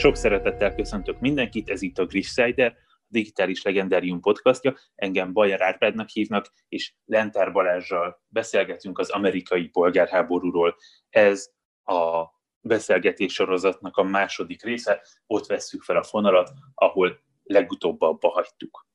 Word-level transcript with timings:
Sok 0.00 0.16
szeretettel 0.16 0.74
köszöntök 0.74 1.20
mindenkit, 1.20 1.68
ez 1.68 1.82
itt 1.82 1.98
a 1.98 2.06
Grissider, 2.06 2.76
a 2.86 3.06
Digitális 3.06 3.62
Legendárium 3.62 4.20
podcastja. 4.20 4.74
Engem 4.94 5.32
Bajer 5.32 5.60
Árpádnak 5.60 6.08
hívnak, 6.08 6.52
és 6.68 6.94
Lentár 7.04 7.52
Balázsral 7.52 8.22
beszélgetünk 8.28 8.98
az 8.98 9.10
amerikai 9.10 9.68
polgárháborúról. 9.68 10.76
Ez 11.08 11.50
a 11.84 12.24
beszélgetés 12.60 13.32
sorozatnak 13.32 13.96
a 13.96 14.02
második 14.02 14.62
része, 14.62 15.00
ott 15.26 15.46
vesszük 15.46 15.82
fel 15.82 15.96
a 15.96 16.02
fonalat, 16.02 16.50
ahol 16.74 17.20
legutóbb 17.42 18.00
abba 18.00 18.28
hagytuk. 18.28 18.86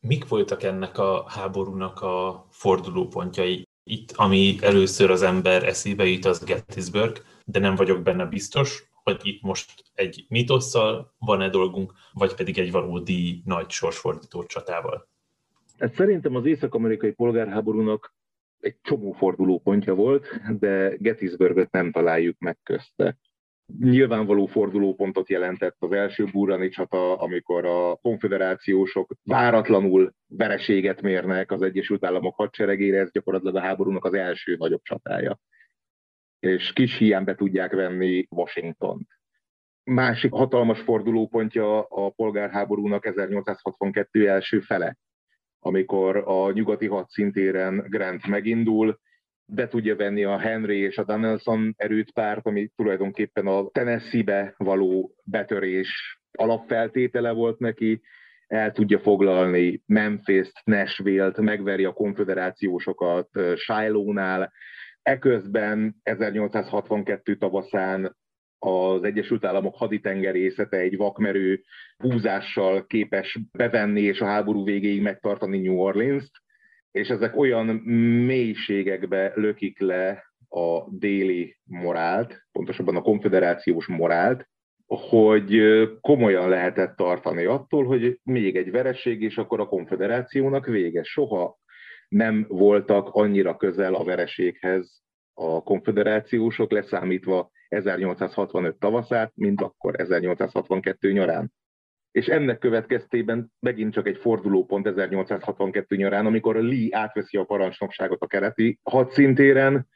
Mik 0.00 0.28
voltak 0.28 0.62
ennek 0.62 0.98
a 0.98 1.24
háborúnak 1.28 2.00
a 2.00 2.46
fordulópontjai? 2.50 3.62
Itt, 3.82 4.12
ami 4.12 4.56
először 4.60 5.10
az 5.10 5.22
ember 5.22 5.64
eszébe 5.64 6.04
jut, 6.04 6.24
az 6.24 6.44
Gettysburg, 6.44 7.22
de 7.44 7.58
nem 7.58 7.74
vagyok 7.74 8.02
benne 8.02 8.24
biztos, 8.24 8.94
hogy 9.10 9.20
itt 9.22 9.42
most 9.42 9.82
egy 9.94 10.26
mitosszal 10.28 11.14
van-e 11.18 11.48
dolgunk, 11.48 11.92
vagy 12.12 12.34
pedig 12.34 12.58
egy 12.58 12.70
valódi 12.70 13.42
nagy 13.44 13.70
sorsfordító 13.70 14.44
csatával? 14.44 15.08
Hát 15.78 15.94
szerintem 15.94 16.34
az 16.34 16.46
észak-amerikai 16.46 17.12
polgárháborúnak 17.12 18.14
egy 18.60 18.76
csomó 18.82 19.12
fordulópontja 19.12 19.94
volt, 19.94 20.26
de 20.58 20.96
Gettysburgot 20.98 21.70
nem 21.70 21.92
találjuk 21.92 22.38
meg 22.38 22.58
közte. 22.62 23.18
Nyilvánvaló 23.80 24.46
fordulópontot 24.46 25.28
jelentett 25.28 25.76
az 25.78 25.92
első 25.92 26.24
burrani 26.32 26.68
csata, 26.68 27.16
amikor 27.16 27.64
a 27.64 27.96
konfederációsok 27.96 29.14
váratlanul 29.24 30.14
vereséget 30.26 31.02
mérnek 31.02 31.52
az 31.52 31.62
Egyesült 31.62 32.04
Államok 32.04 32.34
hadseregére, 32.34 32.98
ez 32.98 33.10
gyakorlatilag 33.10 33.56
a 33.56 33.60
háborúnak 33.60 34.04
az 34.04 34.14
első 34.14 34.56
nagyobb 34.58 34.82
csatája 34.82 35.40
és 36.40 36.72
kis 36.72 36.96
hiánybe 36.98 37.34
tudják 37.34 37.72
venni 37.72 38.26
Washington. 38.30 39.06
Másik 39.84 40.32
hatalmas 40.32 40.80
fordulópontja 40.80 41.82
a 41.82 42.10
polgárháborúnak 42.10 43.06
1862 43.06 44.28
első 44.28 44.60
fele, 44.60 44.96
amikor 45.58 46.16
a 46.16 46.52
nyugati 46.52 46.86
hadszintéren 46.86 47.84
Grant 47.88 48.26
megindul, 48.26 48.98
be 49.46 49.68
tudja 49.68 49.96
venni 49.96 50.24
a 50.24 50.38
Henry 50.38 50.78
és 50.78 50.98
a 50.98 51.04
Donaldson 51.04 51.74
erőt 51.76 52.12
párt, 52.12 52.46
ami 52.46 52.70
tulajdonképpen 52.76 53.46
a 53.46 53.68
Tennessee-be 53.70 54.54
való 54.56 55.14
betörés 55.24 56.20
alapfeltétele 56.32 57.30
volt 57.30 57.58
neki, 57.58 58.00
el 58.46 58.72
tudja 58.72 58.98
foglalni 58.98 59.82
Memphis-t, 59.86 60.64
Nashville-t, 60.64 61.36
megveri 61.36 61.84
a 61.84 61.92
konfederációsokat 61.92 63.28
Shiloh-nál, 63.56 64.52
Eközben 65.06 65.96
1862 66.02 67.36
tavaszán 67.36 68.16
az 68.58 69.02
Egyesült 69.02 69.44
Államok 69.44 69.76
haditengerészete 69.76 70.76
egy 70.76 70.96
vakmerő 70.96 71.62
húzással 71.96 72.86
képes 72.86 73.38
bevenni 73.52 74.00
és 74.00 74.20
a 74.20 74.26
háború 74.26 74.64
végéig 74.64 75.02
megtartani 75.02 75.58
New 75.58 75.78
Orleans-t, 75.78 76.30
és 76.90 77.08
ezek 77.08 77.36
olyan 77.36 77.66
mélységekbe 78.26 79.32
lökik 79.34 79.80
le 79.80 80.24
a 80.48 80.90
déli 80.90 81.56
morált, 81.64 82.46
pontosabban 82.52 82.96
a 82.96 83.02
konfederációs 83.02 83.86
morált, 83.86 84.48
hogy 84.86 85.60
komolyan 86.00 86.48
lehetett 86.48 86.96
tartani 86.96 87.44
attól, 87.44 87.84
hogy 87.84 88.18
még 88.22 88.56
egy 88.56 88.70
vereség, 88.70 89.22
és 89.22 89.36
akkor 89.36 89.60
a 89.60 89.68
konfederációnak 89.68 90.66
vége. 90.66 91.02
Soha 91.02 91.58
nem 92.08 92.46
voltak 92.48 93.08
annyira 93.08 93.56
közel 93.56 93.94
a 93.94 94.04
vereséghez 94.04 95.02
a 95.34 95.62
konfederációsok, 95.62 96.70
leszámítva 96.70 97.50
1865 97.68 98.76
tavaszát, 98.78 99.32
mint 99.34 99.60
akkor 99.60 100.00
1862 100.00 101.12
nyarán. 101.12 101.52
És 102.10 102.26
ennek 102.26 102.58
következtében 102.58 103.52
megint 103.60 103.92
csak 103.92 104.06
egy 104.06 104.16
fordulópont 104.16 104.86
1862 104.86 105.96
nyarán, 105.96 106.26
amikor 106.26 106.56
Lee 106.56 106.88
átveszi 106.90 107.36
a 107.36 107.44
parancsnokságot 107.44 108.22
a 108.22 108.26
keleti 108.26 108.78
hadszintéren, 108.82 109.88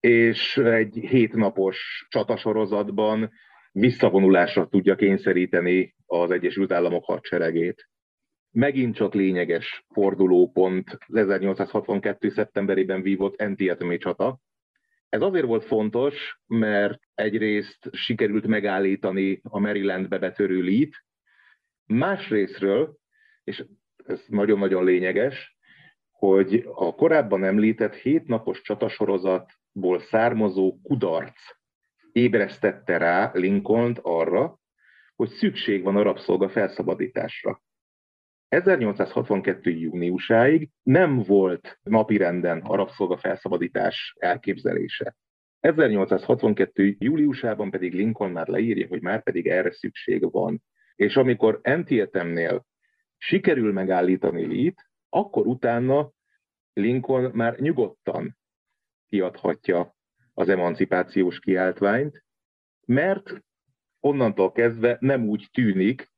és 0.00 0.56
egy 0.56 0.94
hétnapos 0.94 2.06
csatasorozatban 2.08 3.30
visszavonulásra 3.72 4.66
tudja 4.66 4.94
kényszeríteni 4.94 5.94
az 6.06 6.30
Egyesült 6.30 6.72
Államok 6.72 7.04
hadseregét 7.04 7.88
megint 8.50 8.94
csak 8.94 9.14
lényeges 9.14 9.84
fordulópont 9.88 10.98
az 11.06 11.14
1862. 11.14 12.28
szeptemberében 12.28 13.02
vívott 13.02 13.40
Antietamé 13.40 13.96
csata. 13.96 14.38
Ez 15.08 15.20
azért 15.20 15.46
volt 15.46 15.64
fontos, 15.64 16.40
mert 16.46 17.00
egyrészt 17.14 17.88
sikerült 17.92 18.46
megállítani 18.46 19.40
a 19.42 19.58
Marylandbe 19.58 20.18
betörő 20.18 20.60
lít, 20.60 21.04
másrésztről, 21.86 22.96
és 23.44 23.64
ez 24.06 24.24
nagyon-nagyon 24.26 24.84
lényeges, 24.84 25.56
hogy 26.10 26.68
a 26.74 26.94
korábban 26.94 27.44
említett 27.44 27.94
hétnapos 27.94 28.60
csatasorozatból 28.60 30.00
származó 30.00 30.78
kudarc 30.82 31.40
ébresztette 32.12 32.96
rá 32.98 33.30
Lincoln 33.34 33.98
arra, 34.02 34.58
hogy 35.16 35.28
szükség 35.28 35.82
van 35.82 35.96
a 35.96 36.02
rabszolga 36.02 36.48
felszabadításra. 36.48 37.62
1862. 38.48 39.70
júniusáig 39.70 40.68
nem 40.82 41.22
volt 41.22 41.78
napirenden 41.82 42.60
a 42.60 42.76
rabszolga 42.76 43.16
felszabadítás 43.16 44.14
elképzelése. 44.18 45.16
1862. 45.60 46.96
júliusában 46.98 47.70
pedig 47.70 47.94
Lincoln 47.94 48.32
már 48.32 48.46
leírja, 48.46 48.86
hogy 48.86 49.02
már 49.02 49.22
pedig 49.22 49.46
erre 49.46 49.72
szükség 49.72 50.30
van. 50.30 50.62
És 50.94 51.16
amikor 51.16 51.60
Antietemnél 51.62 52.66
sikerül 53.16 53.72
megállítani 53.72 54.46
Lee-t, 54.46 54.90
akkor 55.08 55.46
utána 55.46 56.12
Lincoln 56.72 57.30
már 57.34 57.58
nyugodtan 57.58 58.38
kiadhatja 59.08 59.96
az 60.34 60.48
emancipációs 60.48 61.38
kiáltványt, 61.38 62.24
mert 62.86 63.42
onnantól 64.00 64.52
kezdve 64.52 64.96
nem 65.00 65.28
úgy 65.28 65.48
tűnik, 65.52 66.10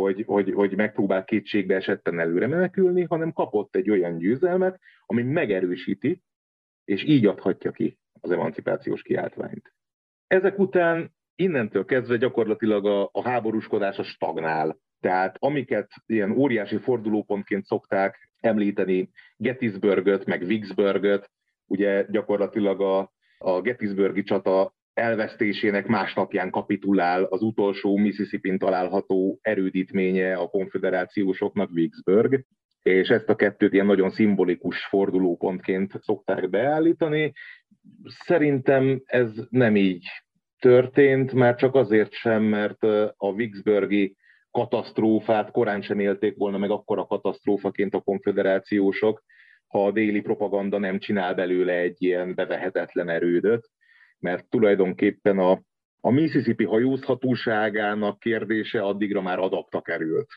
hogy, 0.00 0.24
hogy, 0.26 0.52
hogy 0.52 0.76
megpróbál 0.76 1.24
kétségbe 1.24 1.74
esetten 1.74 2.20
előre 2.20 2.46
menekülni, 2.46 3.02
hanem 3.02 3.32
kapott 3.32 3.76
egy 3.76 3.90
olyan 3.90 4.18
győzelmet, 4.18 4.80
ami 5.06 5.22
megerősíti, 5.22 6.22
és 6.84 7.04
így 7.04 7.26
adhatja 7.26 7.70
ki 7.70 7.98
az 8.20 8.30
emancipációs 8.30 9.02
kiáltványt. 9.02 9.72
Ezek 10.26 10.58
után 10.58 11.14
innentől 11.34 11.84
kezdve 11.84 12.16
gyakorlatilag 12.16 12.86
a, 12.86 13.08
a 13.12 13.22
háborúskodás 13.22 13.98
a 13.98 14.02
stagnál. 14.02 14.78
Tehát 15.00 15.36
amiket 15.38 15.90
ilyen 16.06 16.30
óriási 16.30 16.76
fordulópontként 16.76 17.64
szokták 17.64 18.30
említeni, 18.40 19.10
Gettysburgöt, 19.36 20.26
meg 20.26 20.44
Vicksburgöt, 20.44 21.30
ugye 21.66 22.06
gyakorlatilag 22.10 22.80
a, 22.80 23.12
a 23.38 23.60
Gettysburgi 23.60 24.22
csata 24.22 24.74
elvesztésének 24.98 25.86
másnapján 25.86 26.50
kapitulál 26.50 27.22
az 27.22 27.42
utolsó 27.42 27.96
Mississippi-n 27.96 28.58
található 28.58 29.38
erődítménye 29.42 30.34
a 30.34 30.48
konfederációsoknak, 30.48 31.70
Vicksburg, 31.72 32.44
és 32.82 33.08
ezt 33.08 33.28
a 33.28 33.34
kettőt 33.34 33.72
ilyen 33.72 33.86
nagyon 33.86 34.10
szimbolikus 34.10 34.86
fordulópontként 34.86 35.92
szokták 36.02 36.50
beállítani. 36.50 37.32
Szerintem 38.04 39.02
ez 39.04 39.30
nem 39.50 39.76
így 39.76 40.06
történt, 40.58 41.32
már 41.32 41.54
csak 41.54 41.74
azért 41.74 42.12
sem, 42.12 42.42
mert 42.42 42.82
a 43.16 43.34
Vicksburgi 43.34 44.16
katasztrófát 44.50 45.50
korán 45.50 45.82
sem 45.82 45.98
élték 45.98 46.36
volna 46.36 46.58
meg 46.58 46.70
akkora 46.70 47.06
katasztrófaként 47.06 47.94
a 47.94 48.00
konfederációsok, 48.00 49.22
ha 49.66 49.86
a 49.86 49.90
déli 49.90 50.20
propaganda 50.20 50.78
nem 50.78 50.98
csinál 50.98 51.34
belőle 51.34 51.72
egy 51.72 51.96
ilyen 51.98 52.34
bevehetetlen 52.34 53.08
erődöt 53.08 53.68
mert 54.20 54.48
tulajdonképpen 54.48 55.38
a, 55.38 55.62
a 56.00 56.10
Mississippi 56.10 56.64
hajózhatóságának 56.64 58.18
kérdése 58.18 58.80
addigra 58.80 59.22
már 59.22 59.38
adapta 59.38 59.80
került. 59.80 60.28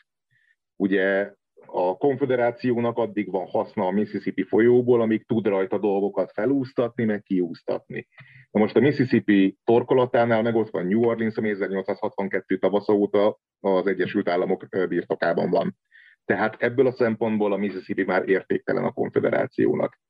Ugye 0.76 1.32
a 1.66 1.96
konfederációnak 1.96 2.98
addig 2.98 3.30
van 3.30 3.46
haszna 3.46 3.86
a 3.86 3.90
Mississippi 3.90 4.42
folyóból, 4.42 5.00
amíg 5.00 5.26
tud 5.26 5.46
rajta 5.46 5.78
dolgokat 5.78 6.32
felúsztatni, 6.32 7.04
meg 7.04 7.22
kiúsztatni. 7.22 8.08
Na 8.50 8.60
most 8.60 8.76
a 8.76 8.80
Mississippi 8.80 9.56
torkolatánál 9.64 10.42
meg 10.42 10.54
ott 10.54 10.70
van 10.70 10.86
New 10.86 11.04
Orleans, 11.04 11.36
ami 11.36 11.50
1862 11.50 12.58
tavasza 12.58 12.92
óta 12.92 13.38
az 13.60 13.86
Egyesült 13.86 14.28
Államok 14.28 14.66
birtokában 14.88 15.50
van. 15.50 15.76
Tehát 16.24 16.62
ebből 16.62 16.86
a 16.86 16.92
szempontból 16.92 17.52
a 17.52 17.56
Mississippi 17.56 18.04
már 18.04 18.28
értéktelen 18.28 18.84
a 18.84 18.92
konfederációnak. 18.92 20.00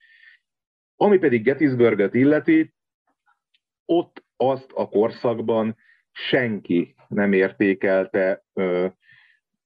Ami 0.96 1.18
pedig 1.18 1.42
Gettysburget 1.42 2.14
illeti, 2.14 2.75
ott 3.92 4.24
azt 4.36 4.70
a 4.74 4.88
korszakban 4.88 5.76
senki 6.12 6.94
nem 7.08 7.32
értékelte 7.32 8.44
ö, 8.52 8.86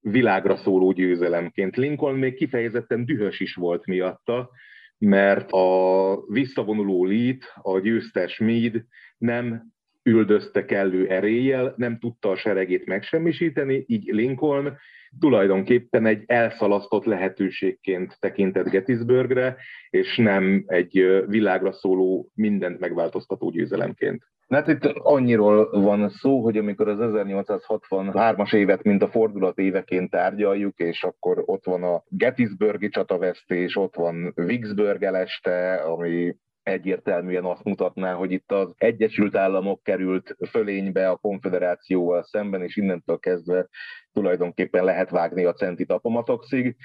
világra 0.00 0.56
szóló 0.56 0.92
győzelemként. 0.92 1.76
Lincoln 1.76 2.18
még 2.18 2.34
kifejezetten 2.34 3.04
dühös 3.04 3.40
is 3.40 3.54
volt 3.54 3.86
miatta, 3.86 4.50
mert 4.98 5.50
a 5.50 6.18
visszavonuló 6.28 7.04
Lee, 7.04 7.36
a 7.54 7.78
győztes 7.78 8.38
Meade 8.38 8.84
nem 9.18 9.74
üldözte 10.06 10.64
kellő 10.64 11.08
eréllyel, 11.08 11.74
nem 11.76 11.98
tudta 11.98 12.30
a 12.30 12.36
seregét 12.36 12.86
megsemmisíteni, 12.86 13.84
így 13.86 14.04
Lincoln 14.04 14.76
tulajdonképpen 15.18 16.06
egy 16.06 16.22
elszalasztott 16.26 17.04
lehetőségként 17.04 18.16
tekintett 18.20 18.68
Gettysburgre, 18.68 19.56
és 19.90 20.16
nem 20.16 20.64
egy 20.66 21.24
világra 21.26 21.72
szóló, 21.72 22.30
mindent 22.34 22.80
megváltoztató 22.80 23.50
győzelemként. 23.50 24.22
Hát 24.48 24.68
itt 24.68 24.84
annyiról 24.84 25.70
van 25.70 26.08
szó, 26.08 26.42
hogy 26.42 26.56
amikor 26.56 26.88
az 26.88 26.98
1863-as 27.00 28.54
évet, 28.54 28.82
mint 28.82 29.02
a 29.02 29.08
fordulat 29.08 29.58
éveként 29.58 30.10
tárgyaljuk, 30.10 30.78
és 30.78 31.02
akkor 31.02 31.42
ott 31.46 31.64
van 31.64 31.82
a 31.82 32.02
Gettysburgi 32.08 32.88
csatavesztés, 32.88 33.76
ott 33.76 33.94
van 33.94 34.32
Vicksburg 34.34 35.02
eleste, 35.02 35.74
ami 35.74 36.36
egyértelműen 36.66 37.44
azt 37.44 37.64
mutatná, 37.64 38.14
hogy 38.14 38.32
itt 38.32 38.52
az 38.52 38.74
Egyesült 38.76 39.36
Államok 39.36 39.82
került 39.82 40.36
fölénybe 40.48 41.08
a 41.08 41.16
konfederációval 41.16 42.22
szemben, 42.22 42.62
és 42.62 42.76
innentől 42.76 43.18
kezdve 43.18 43.68
tulajdonképpen 44.12 44.84
lehet 44.84 45.10
vágni 45.10 45.44
a 45.44 45.52
centit 45.52 45.90
apomatoxig. 45.90 46.76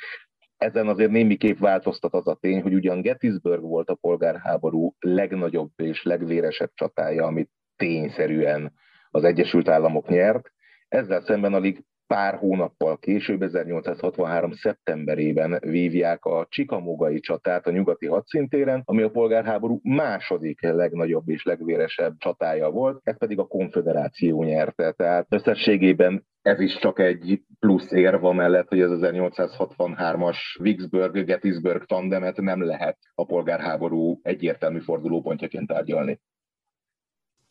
Ezen 0.57 0.88
azért 0.88 1.12
némiképp 1.12 1.57
változtat 1.57 2.13
az 2.13 2.28
a 2.28 2.36
tény, 2.36 2.62
hogy 2.62 2.74
ugyan 2.74 3.01
Gettysburg 3.01 3.62
volt 3.62 3.89
a 3.89 3.95
polgárháború 3.95 4.95
legnagyobb 5.00 5.72
és 5.75 6.04
legvéresebb 6.04 6.72
csatája, 6.74 7.25
amit 7.25 7.50
tényszerűen 7.75 8.74
az 9.10 9.24
Egyesült 9.24 9.69
Államok 9.69 10.07
nyert. 10.07 10.51
Ezzel 10.88 11.22
szemben 11.22 11.54
alig 11.54 11.84
pár 12.12 12.36
hónappal 12.36 12.98
később, 12.98 13.42
1863. 13.42 14.52
szeptemberében 14.52 15.60
vívják 15.62 16.25
a 16.25 16.46
Csikamogai 16.50 17.19
csatát 17.19 17.68
a 17.68 17.72
nyugati 17.72 18.06
hadszintéren, 18.06 18.81
ami 18.86 19.02
a 19.02 19.10
polgárháború 19.10 19.80
második 19.84 20.62
legnagyobb 20.62 21.30
és 21.30 21.44
legvéresebb 21.44 22.13
csatája 22.18 22.69
volt, 22.69 23.02
ez 23.04 23.18
pedig 23.18 23.40
a 23.40 23.48
konfederáció 23.48 24.44
nyerte. 24.44 24.92
Tehát 24.92 25.25
összességében 25.30 26.25
ez 26.42 26.60
is 26.60 26.78
csak 26.80 27.00
egy 27.00 27.42
plusz 27.60 27.92
érva 27.92 28.34
mellett, 28.34 28.68
hogy 28.68 28.81
az 28.81 29.00
1863-as 29.02 30.38
Vicksburg-Gettysburg 30.60 31.86
tandemet 31.86 32.38
nem 32.38 32.63
lehet 32.63 32.98
a 33.16 33.25
polgárháború 33.25 34.19
egyértelmű 34.22 34.80
fordulópontjaként 34.80 35.68
tárgyalni. 35.68 36.19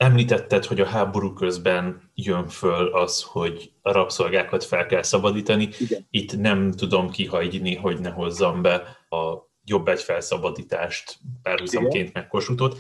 Említetted, 0.01 0.65
hogy 0.65 0.81
a 0.81 0.87
háború 0.87 1.33
közben 1.33 2.11
jön 2.15 2.49
föl 2.49 2.87
az, 2.87 3.23
hogy 3.23 3.73
a 3.83 3.93
rabszolgákat 3.93 4.65
fel 4.65 4.87
kell 4.87 5.03
szabadítani. 5.03 5.69
Igen. 5.79 6.07
Itt 6.11 6.37
nem 6.37 6.73
tudom 6.73 7.11
kihagyni, 7.11 7.75
hogy 7.77 8.01
ne 8.01 8.11
hozzam 8.11 8.63
be 8.63 8.75
a 9.09 9.49
jobb 9.65 9.89
egy 9.89 10.01
felszabadítást 10.01 11.19
párhuzamként 11.43 12.13
meg 12.13 12.29
Kossuthot. 12.29 12.77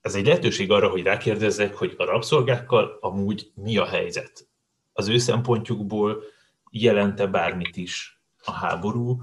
Ez 0.00 0.14
egy 0.14 0.26
lehetőség 0.26 0.70
arra, 0.70 0.88
hogy 0.88 1.02
rákérdezzek, 1.02 1.74
hogy 1.74 1.94
a 1.98 2.04
rabszolgákkal 2.04 2.98
amúgy 3.00 3.50
mi 3.54 3.76
a 3.76 3.86
helyzet? 3.86 4.48
Az 4.92 5.08
ő 5.08 5.18
szempontjukból 5.18 6.22
jelente 6.70 7.26
bármit 7.26 7.76
is 7.76 8.20
a 8.44 8.52
háború? 8.52 9.20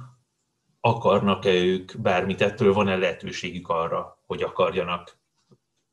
Akarnak-e 0.79 1.53
ők 1.53 1.91
bármit 2.01 2.41
ettől? 2.41 2.73
Van-e 2.73 2.95
lehetőségük 2.95 3.67
arra, 3.67 4.21
hogy 4.25 4.43
akarjanak 4.43 5.17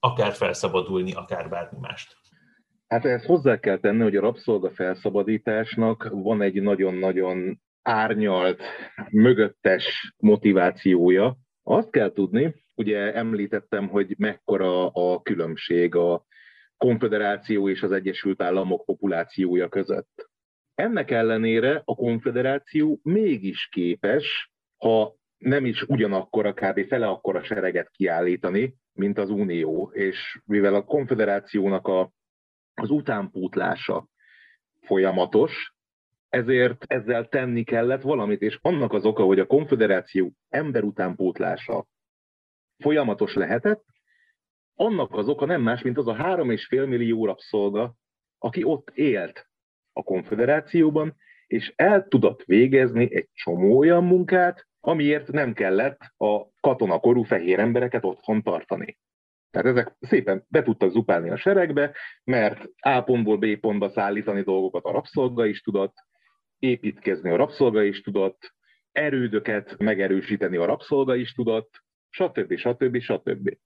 akár 0.04 0.32
felszabadulni, 0.32 1.12
akár 1.12 1.48
bármi 1.48 1.78
mást. 1.80 2.16
Hát 2.86 3.04
ezt 3.04 3.24
hozzá 3.24 3.58
kell 3.58 3.78
tenni, 3.78 4.02
hogy 4.02 4.16
a 4.16 4.20
rabszolga 4.20 4.70
felszabadításnak 4.70 6.08
van 6.10 6.42
egy 6.42 6.62
nagyon-nagyon 6.62 7.60
árnyalt, 7.82 8.62
mögöttes 9.10 10.14
motivációja. 10.16 11.36
Azt 11.62 11.90
kell 11.90 12.12
tudni, 12.12 12.54
ugye 12.74 13.14
említettem, 13.14 13.88
hogy 13.88 14.14
mekkora 14.18 14.88
a 14.88 15.22
különbség 15.22 15.94
a 15.94 16.24
konfederáció 16.76 17.68
és 17.68 17.82
az 17.82 17.92
Egyesült 17.92 18.42
Államok 18.42 18.84
populációja 18.84 19.68
között. 19.68 20.30
Ennek 20.74 21.10
ellenére 21.10 21.82
a 21.84 21.94
konfederáció 21.94 23.00
mégis 23.02 23.68
képes, 23.70 24.52
ha 24.76 25.14
nem 25.44 25.64
is 25.64 25.82
ugyanakkor, 25.82 26.54
kb. 26.54 26.86
fele 26.86 27.06
akkora 27.06 27.42
sereget 27.42 27.90
kiállítani, 27.90 28.74
mint 28.92 29.18
az 29.18 29.30
Unió, 29.30 29.90
és 29.92 30.40
mivel 30.44 30.74
a 30.74 30.84
konfederációnak 30.84 31.86
a, 31.86 32.12
az 32.74 32.90
utánpótlása 32.90 34.08
folyamatos, 34.80 35.74
ezért 36.28 36.84
ezzel 36.86 37.28
tenni 37.28 37.64
kellett 37.64 38.02
valamit, 38.02 38.42
és 38.42 38.58
annak 38.62 38.92
az 38.92 39.04
oka, 39.04 39.22
hogy 39.22 39.38
a 39.38 39.46
konfederáció 39.46 40.32
ember 40.48 40.82
utánpótlása 40.82 41.86
folyamatos 42.78 43.34
lehetett, 43.34 43.84
annak 44.74 45.12
az 45.12 45.28
oka 45.28 45.46
nem 45.46 45.62
más, 45.62 45.82
mint 45.82 45.98
az 45.98 46.06
a 46.06 46.14
három 46.14 46.50
és 46.50 46.66
fél 46.66 46.86
millió 46.86 47.24
rabszolga, 47.24 47.94
aki 48.38 48.64
ott 48.64 48.90
élt 48.94 49.48
a 49.92 50.02
konfederációban, 50.02 51.16
és 51.46 51.72
el 51.76 52.08
tudott 52.08 52.42
végezni 52.44 53.14
egy 53.14 53.28
csomó 53.32 53.78
olyan 53.78 54.04
munkát, 54.04 54.66
amiért 54.84 55.32
nem 55.32 55.52
kellett 55.52 56.00
a 56.16 56.50
katonakorú 56.60 57.22
fehér 57.22 57.58
embereket 57.58 58.04
otthon 58.04 58.42
tartani. 58.42 58.98
Tehát 59.50 59.66
ezek 59.66 59.96
szépen 60.00 60.44
be 60.48 60.62
tudtak 60.62 60.90
zupálni 60.90 61.30
a 61.30 61.36
seregbe, 61.36 61.92
mert 62.24 62.68
A 62.80 63.00
pontból 63.00 63.36
B 63.36 63.56
pontba 63.60 63.90
szállítani 63.90 64.42
dolgokat 64.42 64.84
a 64.84 64.92
rabszolga 64.92 65.46
is 65.46 65.60
tudott, 65.60 65.94
építkezni 66.58 67.30
a 67.30 67.36
rabszolga 67.36 67.82
is 67.82 68.00
tudott, 68.00 68.54
erődöket 68.92 69.78
megerősíteni 69.78 70.56
a 70.56 70.64
rabszolga 70.64 71.14
is 71.14 71.32
tudott, 71.32 71.82
stb. 72.10 72.56
stb. 72.56 72.98
stb. 72.98 73.56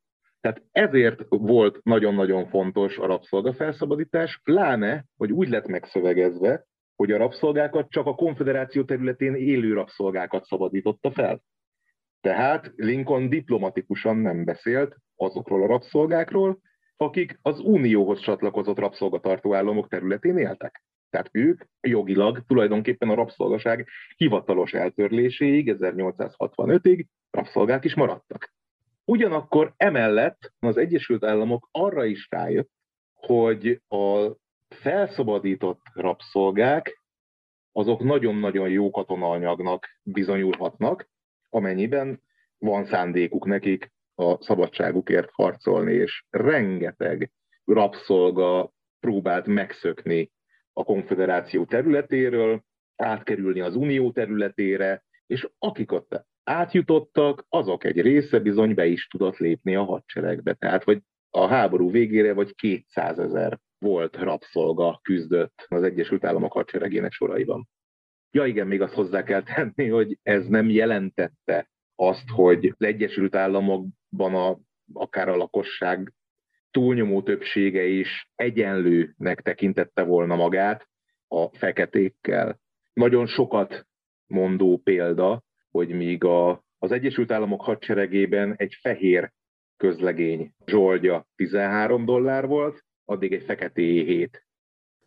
Tehát 0.41 0.63
ezért 0.73 1.25
volt 1.29 1.81
nagyon-nagyon 1.83 2.49
fontos 2.49 2.99
a 2.99 3.07
rabszolga 3.07 3.53
felszabadítás, 3.53 4.41
pláne, 4.45 5.05
hogy 5.17 5.33
úgy 5.33 5.49
lett 5.49 5.67
megszövegezve, 5.67 6.67
hogy 6.99 7.13
a 7.13 7.17
rabszolgákat 7.17 7.91
csak 7.91 8.07
a 8.07 8.15
konfederáció 8.15 8.85
területén 8.85 9.35
élő 9.35 9.73
rabszolgákat 9.73 10.45
szabadította 10.45 11.11
fel. 11.11 11.43
Tehát 12.21 12.73
Lincoln 12.77 13.29
diplomatikusan 13.29 14.17
nem 14.17 14.45
beszélt 14.45 14.97
azokról 15.17 15.63
a 15.63 15.67
rabszolgákról, 15.67 16.59
akik 16.97 17.39
az 17.43 17.61
Unióhoz 17.61 18.21
csatlakozott 18.21 18.79
rabszolgatartó 18.79 19.55
államok 19.55 19.89
területén 19.89 20.37
éltek. 20.37 20.83
Tehát 21.11 21.29
ők 21.33 21.65
jogilag 21.81 22.45
tulajdonképpen 22.47 23.09
a 23.09 23.15
rabszolgaság 23.15 23.89
hivatalos 24.17 24.73
eltörléséig, 24.73 25.77
1865-ig 25.79 27.05
rabszolgák 27.31 27.85
is 27.85 27.95
maradtak. 27.95 28.53
Ugyanakkor 29.05 29.73
emellett 29.77 30.53
az 30.59 30.77
Egyesült 30.77 31.25
Államok 31.25 31.69
arra 31.71 32.05
is 32.05 32.27
rájött, 32.31 32.71
hogy 33.15 33.81
a 33.89 34.33
felszabadított 34.81 35.81
rabszolgák 35.95 37.03
azok 37.73 38.03
nagyon-nagyon 38.03 38.69
jó 38.69 38.91
katonaanyagnak 38.91 39.87
bizonyulhatnak, 40.03 41.09
amennyiben 41.49 42.23
van 42.59 42.85
szándékuk 42.85 43.47
nekik 43.47 43.93
a 44.15 44.43
szabadságukért 44.43 45.31
harcolni, 45.33 45.93
és 45.93 46.25
rengeteg 46.31 47.31
rabszolga 47.65 48.73
próbált 49.01 49.47
megszökni 49.47 50.33
a 50.73 50.85
konfederáció 50.85 51.65
területéről, 51.65 52.63
átkerülni 52.97 53.61
az 53.61 53.77
unió 53.77 54.13
területére, 54.13 55.05
és 55.27 55.49
akik 55.59 55.93
ott 55.93 56.25
átjutottak, 56.45 57.45
azok 57.49 57.85
egy 57.85 58.01
része 58.01 58.39
bizony 58.39 58.75
be 58.75 58.87
is 58.87 59.07
tudott 59.07 59.37
lépni 59.37 59.75
a 59.75 59.85
hadseregbe. 59.85 60.55
Tehát, 60.55 60.85
vagy 60.85 61.03
a 61.31 61.47
háború 61.47 61.91
végére 61.91 62.33
vagy 62.33 62.55
200 62.55 63.19
ezer 63.19 63.59
volt 63.79 64.17
rabszolga 64.17 65.01
küzdött 65.03 65.67
az 65.69 65.83
Egyesült 65.83 66.25
Államok 66.25 66.53
hadseregének 66.53 67.13
soraiban. 67.13 67.69
Ja 68.31 68.47
igen, 68.47 68.67
még 68.67 68.81
azt 68.81 68.95
hozzá 68.95 69.23
kell 69.23 69.43
tenni, 69.43 69.89
hogy 69.89 70.19
ez 70.23 70.47
nem 70.47 70.69
jelentette 70.69 71.69
azt, 71.95 72.29
hogy 72.29 72.67
az 72.67 72.87
Egyesült 72.87 73.35
Államokban 73.35 74.35
a, 74.35 74.59
akár 74.93 75.29
a 75.29 75.37
lakosság 75.37 76.13
túlnyomó 76.71 77.23
többsége 77.23 77.85
is 77.85 78.31
egyenlőnek 78.35 79.41
tekintette 79.43 80.03
volna 80.03 80.37
magát 80.37 80.89
a 81.29 81.49
feketékkel. 81.49 82.61
Nagyon 82.93 83.27
sokat 83.27 83.87
mondó 84.27 84.81
példa, 84.85 85.43
hogy 85.71 85.89
míg 85.89 86.25
a, 86.25 86.63
az 86.79 86.93
Egyesült 86.93 87.33
Államok 87.33 87.63
hadseregében 87.63 88.55
egy 88.57 88.75
fehér 88.81 89.33
közlegény 89.77 90.53
zsoldja 90.67 91.27
13 91.37 92.05
dollár 92.05 92.47
volt, 92.47 92.85
addig 93.09 93.33
egy 93.33 93.43
fekete 93.43 93.81
hét. 93.81 94.47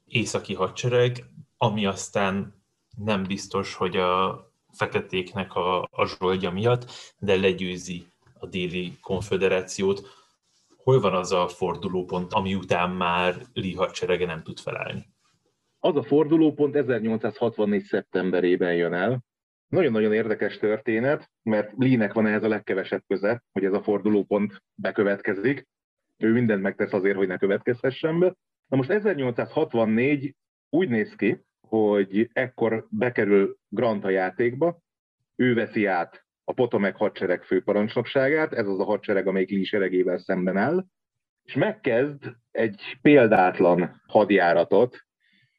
Északi 0.06 0.54
hadsereg, 0.54 1.26
ami 1.58 1.86
aztán 1.86 2.64
nem 2.98 3.24
biztos, 3.24 3.76
hogy 3.76 3.98
a 3.98 4.46
feketéknek 4.72 5.56
a, 5.56 5.82
a 5.82 6.06
zsoldja 6.06 6.52
miatt, 6.52 6.86
de 7.20 7.36
legyőzi 7.36 8.06
a 8.40 8.46
déli 8.46 8.98
konfederációt. 9.02 10.08
Hol 10.78 11.00
van 11.00 11.14
az 11.14 11.32
a 11.32 11.48
fordulópont, 11.48 12.34
ami 12.34 12.56
után 12.56 12.90
már 12.90 13.36
Lee 13.54 13.76
hadserege 13.76 14.26
nem 14.26 14.44
tud 14.44 14.60
felállni? 14.60 15.06
Az 15.80 15.96
a 15.96 16.04
fordulópont 16.04 16.76
1864. 16.76 17.84
szeptemberében 17.84 18.76
jön 18.76 18.94
el. 18.94 19.24
Nagyon-nagyon 19.68 20.14
érdekes 20.14 20.58
történet, 20.58 21.32
mert 21.44 21.74
Lee-nek 21.78 22.14
van 22.14 22.28
ehhez 22.28 22.44
a 22.44 22.48
legkevesebb 22.48 23.04
köze, 23.08 23.44
hogy 23.52 23.66
ez 23.66 23.74
a 23.74 23.84
fordulópont 23.84 24.64
bekövetkezik 24.76 25.68
ő 26.24 26.32
mindent 26.32 26.62
megtesz 26.62 26.94
azért, 26.94 27.18
hogy 27.18 27.28
ne 27.28 27.38
következhessen 27.38 28.20
be. 28.20 28.36
Na 28.68 28.78
most 28.78 28.90
1864 28.90 30.36
úgy 30.70 30.90
néz 30.90 31.16
ki, 31.16 31.42
hogy 31.68 32.30
ekkor 32.34 32.88
bekerül 32.90 33.58
Grant 33.70 34.06
a 34.06 34.10
játékba, 34.10 34.80
ő 35.36 35.54
veszi 35.54 35.86
át 35.86 36.26
a 36.44 36.54
Potomac 36.54 36.98
hadsereg 36.98 37.44
főparancsnokságát, 37.44 38.54
ez 38.54 38.68
az 38.68 38.80
a 38.80 38.84
hadsereg, 38.84 39.28
amelyik 39.28 39.50
Lee 39.50 39.64
seregével 39.64 40.18
szemben 40.18 40.58
áll, 40.58 40.86
és 41.44 41.54
megkezd 41.54 42.36
egy 42.52 42.82
példátlan 43.02 44.02
hadjáratot, 44.08 44.98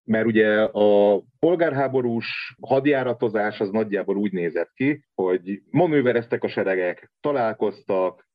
mert 0.05 0.27
ugye 0.27 0.63
a 0.63 1.23
polgárháborús 1.39 2.57
hadjáratozás 2.61 3.61
az 3.61 3.71
nagyjából 3.71 4.17
úgy 4.17 4.33
nézett 4.33 4.73
ki, 4.75 5.05
hogy 5.15 5.63
manővereztek 5.71 6.43
a 6.43 6.49
seregek, 6.49 7.13
találkoztak, 7.21 8.29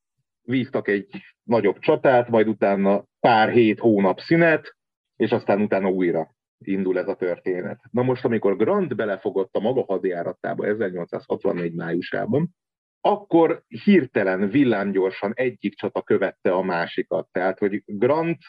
vívtak 0.47 0.87
egy 0.87 1.07
nagyobb 1.43 1.79
csatát, 1.79 2.29
majd 2.29 2.47
utána 2.47 3.03
pár 3.19 3.49
hét 3.49 3.79
hónap 3.79 4.19
szünet, 4.19 4.75
és 5.15 5.31
aztán 5.31 5.61
utána 5.61 5.89
újra 5.89 6.35
indul 6.57 6.99
ez 6.99 7.07
a 7.07 7.15
történet. 7.15 7.79
Na 7.91 8.01
most, 8.01 8.25
amikor 8.25 8.55
Grant 8.55 8.95
belefogott 8.95 9.55
a 9.55 9.59
maga 9.59 9.83
hadjáratába 9.83 10.65
1864 10.65 11.73
májusában, 11.73 12.49
akkor 13.01 13.63
hirtelen, 13.83 14.49
villámgyorsan 14.49 15.31
egyik 15.35 15.75
csata 15.75 16.01
követte 16.01 16.51
a 16.51 16.61
másikat. 16.61 17.27
Tehát, 17.31 17.59
hogy 17.59 17.83
Grant 17.85 18.39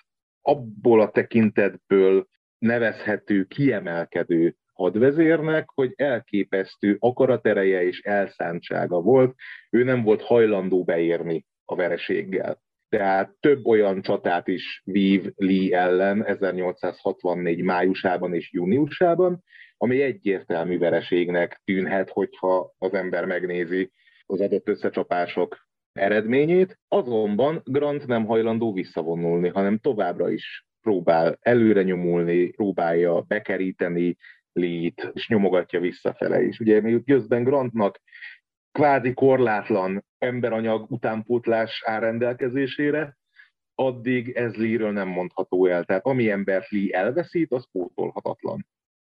abból 0.43 1.01
a 1.01 1.11
tekintetből 1.11 2.27
nevezhető 2.59 3.45
kiemelkedő 3.45 4.57
hadvezérnek, 4.73 5.69
hogy 5.75 5.93
elképesztő 5.97 6.97
akaratereje 6.99 7.83
és 7.83 8.01
elszántsága 8.01 9.01
volt, 9.01 9.35
ő 9.71 9.85
nem 9.85 10.03
volt 10.03 10.23
hajlandó 10.23 10.85
beérni 10.85 11.47
a 11.71 11.75
vereséggel. 11.75 12.63
Tehát 12.89 13.31
több 13.41 13.67
olyan 13.67 14.03
csatát 14.03 14.49
is 14.49 14.83
vív 14.85 15.33
Lee 15.37 15.79
ellen 15.79 16.25
1864 16.25 17.63
májusában 17.63 18.35
és 18.35 18.53
júniusában, 18.53 19.43
ami 19.77 20.03
egyértelmű 20.03 20.79
vereségnek 20.79 21.61
tűnhet, 21.65 22.11
hogyha 22.11 22.75
az 22.79 22.95
ember 22.95 23.25
megnézi 23.25 23.93
az 24.27 24.41
adott 24.41 24.69
összecsapások 24.69 25.69
eredményét. 25.93 26.79
Azonban 26.89 27.61
Grant 27.65 28.07
nem 28.07 28.27
hajlandó 28.27 28.73
visszavonulni, 28.73 29.49
hanem 29.49 29.79
továbbra 29.79 30.31
is 30.31 30.67
próbál 30.81 31.39
előre 31.41 31.83
nyomulni, 31.83 32.51
próbálja 32.51 33.21
bekeríteni 33.21 34.17
Lee-t, 34.53 35.11
és 35.13 35.29
nyomogatja 35.29 35.81
visszafele 35.81 36.43
is. 36.43 36.61
Ugye 36.61 36.81
még 36.81 37.05
közben 37.05 37.45
Grantnak 37.45 38.01
kvázi 38.73 39.13
korlátlan 39.13 40.05
emberanyag 40.19 40.91
utánpótlás 40.91 41.83
áll 41.85 42.01
rendelkezésére, 42.01 43.17
addig 43.75 44.31
ez 44.31 44.55
Lee-ről 44.55 44.93
nem 44.93 45.09
mondható 45.09 45.67
el. 45.67 45.85
Tehát 45.85 46.05
ami 46.07 46.31
embert 46.31 46.69
Lee 46.69 46.99
elveszít, 46.99 47.53
az 47.53 47.69
pótolhatatlan. 47.73 48.67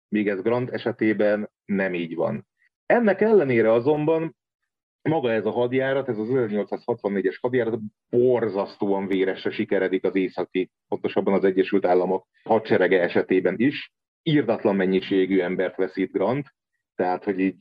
Míg 0.08 0.28
ez 0.28 0.42
Grant 0.42 0.70
esetében 0.70 1.50
nem 1.64 1.94
így 1.94 2.14
van. 2.14 2.46
Ennek 2.86 3.20
ellenére 3.20 3.72
azonban 3.72 4.36
maga 5.02 5.32
ez 5.32 5.46
a 5.46 5.50
hadjárat, 5.50 6.08
ez 6.08 6.18
az 6.18 6.28
1864-es 6.30 7.36
hadjárat 7.40 7.80
borzasztóan 8.10 9.06
véresre 9.06 9.50
sikeredik 9.50 10.04
az 10.04 10.14
északi, 10.14 10.70
pontosabban 10.88 11.34
az 11.34 11.44
Egyesült 11.44 11.86
Államok 11.86 12.26
hadserege 12.42 13.02
esetében 13.02 13.54
is. 13.58 13.92
Írdatlan 14.22 14.76
mennyiségű 14.76 15.40
embert 15.40 15.76
veszít 15.76 16.12
Grant, 16.12 16.54
tehát 16.94 17.24
hogy 17.24 17.38
így 17.38 17.56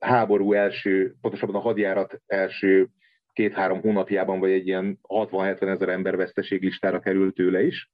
háború 0.00 0.52
első, 0.52 1.14
pontosabban 1.20 1.54
a 1.54 1.60
hadjárat 1.60 2.20
első 2.26 2.88
két-három 3.32 3.80
hónapjában, 3.80 4.40
vagy 4.40 4.50
egy 4.50 4.66
ilyen 4.66 4.98
60-70 5.02 5.68
ezer 5.68 5.88
ember 5.88 6.16
veszteséglistára 6.16 7.00
került 7.00 7.34
tőle 7.34 7.62
is. 7.62 7.90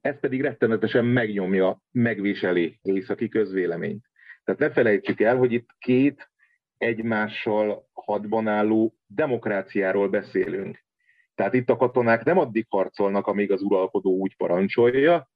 Ez 0.00 0.20
pedig 0.20 0.40
rettenetesen 0.40 1.04
megnyomja, 1.04 1.82
megviseli 1.90 2.78
északi 2.82 3.28
közvéleményt. 3.28 4.04
Tehát 4.44 4.60
ne 4.60 4.70
felejtsük 4.70 5.20
el, 5.20 5.36
hogy 5.36 5.52
itt 5.52 5.68
két 5.78 6.30
egymással 6.78 7.88
hadban 7.92 8.48
álló 8.48 8.94
demokráciáról 9.06 10.08
beszélünk. 10.08 10.84
Tehát 11.34 11.54
itt 11.54 11.70
a 11.70 11.76
katonák 11.76 12.24
nem 12.24 12.38
addig 12.38 12.66
harcolnak, 12.68 13.26
amíg 13.26 13.52
az 13.52 13.62
uralkodó 13.62 14.16
úgy 14.16 14.36
parancsolja, 14.36 15.30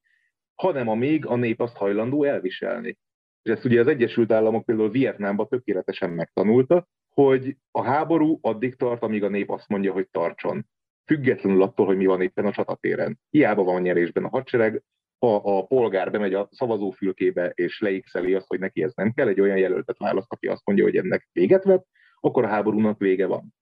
hanem 0.55 0.89
amíg 0.89 1.27
a 1.27 1.37
nép 1.37 1.61
azt 1.61 1.77
hajlandó 1.77 2.25
elviselni. 2.25 2.99
És 3.45 3.51
ezt 3.51 3.65
ugye 3.65 3.81
az 3.81 3.87
Egyesült 3.87 4.33
Államok 4.33 4.65
például 4.65 4.91
Vietnámban 4.91 5.49
tökéletesen 5.49 6.11
megtanulta, 6.11 6.87
hogy 7.09 7.57
a 7.71 7.83
háború 7.83 8.39
addig 8.43 8.75
tart, 8.75 9.03
amíg 9.03 9.23
a 9.23 9.29
nép 9.29 9.51
azt 9.51 9.69
mondja, 9.69 9.93
hogy 9.93 10.09
tartson. 10.11 10.67
Függetlenül 11.07 11.63
attól, 11.63 11.87
hogy 11.87 11.97
mi 11.97 12.07
van 12.07 12.21
éppen 12.21 12.47
a 12.47 12.53
csatatéren. 12.53 13.19
Hiába 13.31 13.63
van 13.63 13.83
nyerésben 13.83 14.25
a 14.25 14.29
hadsereg, 14.29 14.83
ha 15.19 15.37
a 15.37 15.67
polgár 15.67 16.11
bemegy 16.11 16.35
a 16.35 16.49
szavazófülkébe 16.51 17.53
és 17.55 17.81
leixeli 17.81 18.35
azt, 18.35 18.47
hogy 18.47 18.59
neki 18.59 18.83
ez 18.83 18.93
nem 18.95 19.13
kell, 19.13 19.29
egy 19.29 19.41
olyan 19.41 19.59
jelöltet 19.59 19.99
választ, 19.99 20.33
aki 20.33 20.47
azt 20.47 20.67
mondja, 20.67 20.85
hogy 20.85 20.97
ennek 20.97 21.29
véget 21.33 21.65
vet, 21.65 21.87
akkor 22.21 22.45
a 22.45 22.49
háborúnak 22.49 22.99
vége 22.99 23.27
van. 23.27 23.55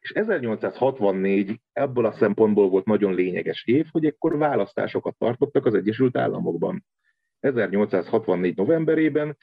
És 0.00 0.10
1864 0.10 1.60
ebből 1.72 2.04
a 2.04 2.12
szempontból 2.12 2.68
volt 2.68 2.84
nagyon 2.84 3.14
lényeges 3.14 3.64
év, 3.66 3.86
hogy 3.90 4.04
ekkor 4.04 4.38
választásokat 4.38 5.16
tartottak 5.18 5.66
az 5.66 5.74
Egyesült 5.74 6.16
Államokban. 6.16 6.84
1864 7.40 8.56
novemberében 8.56 9.36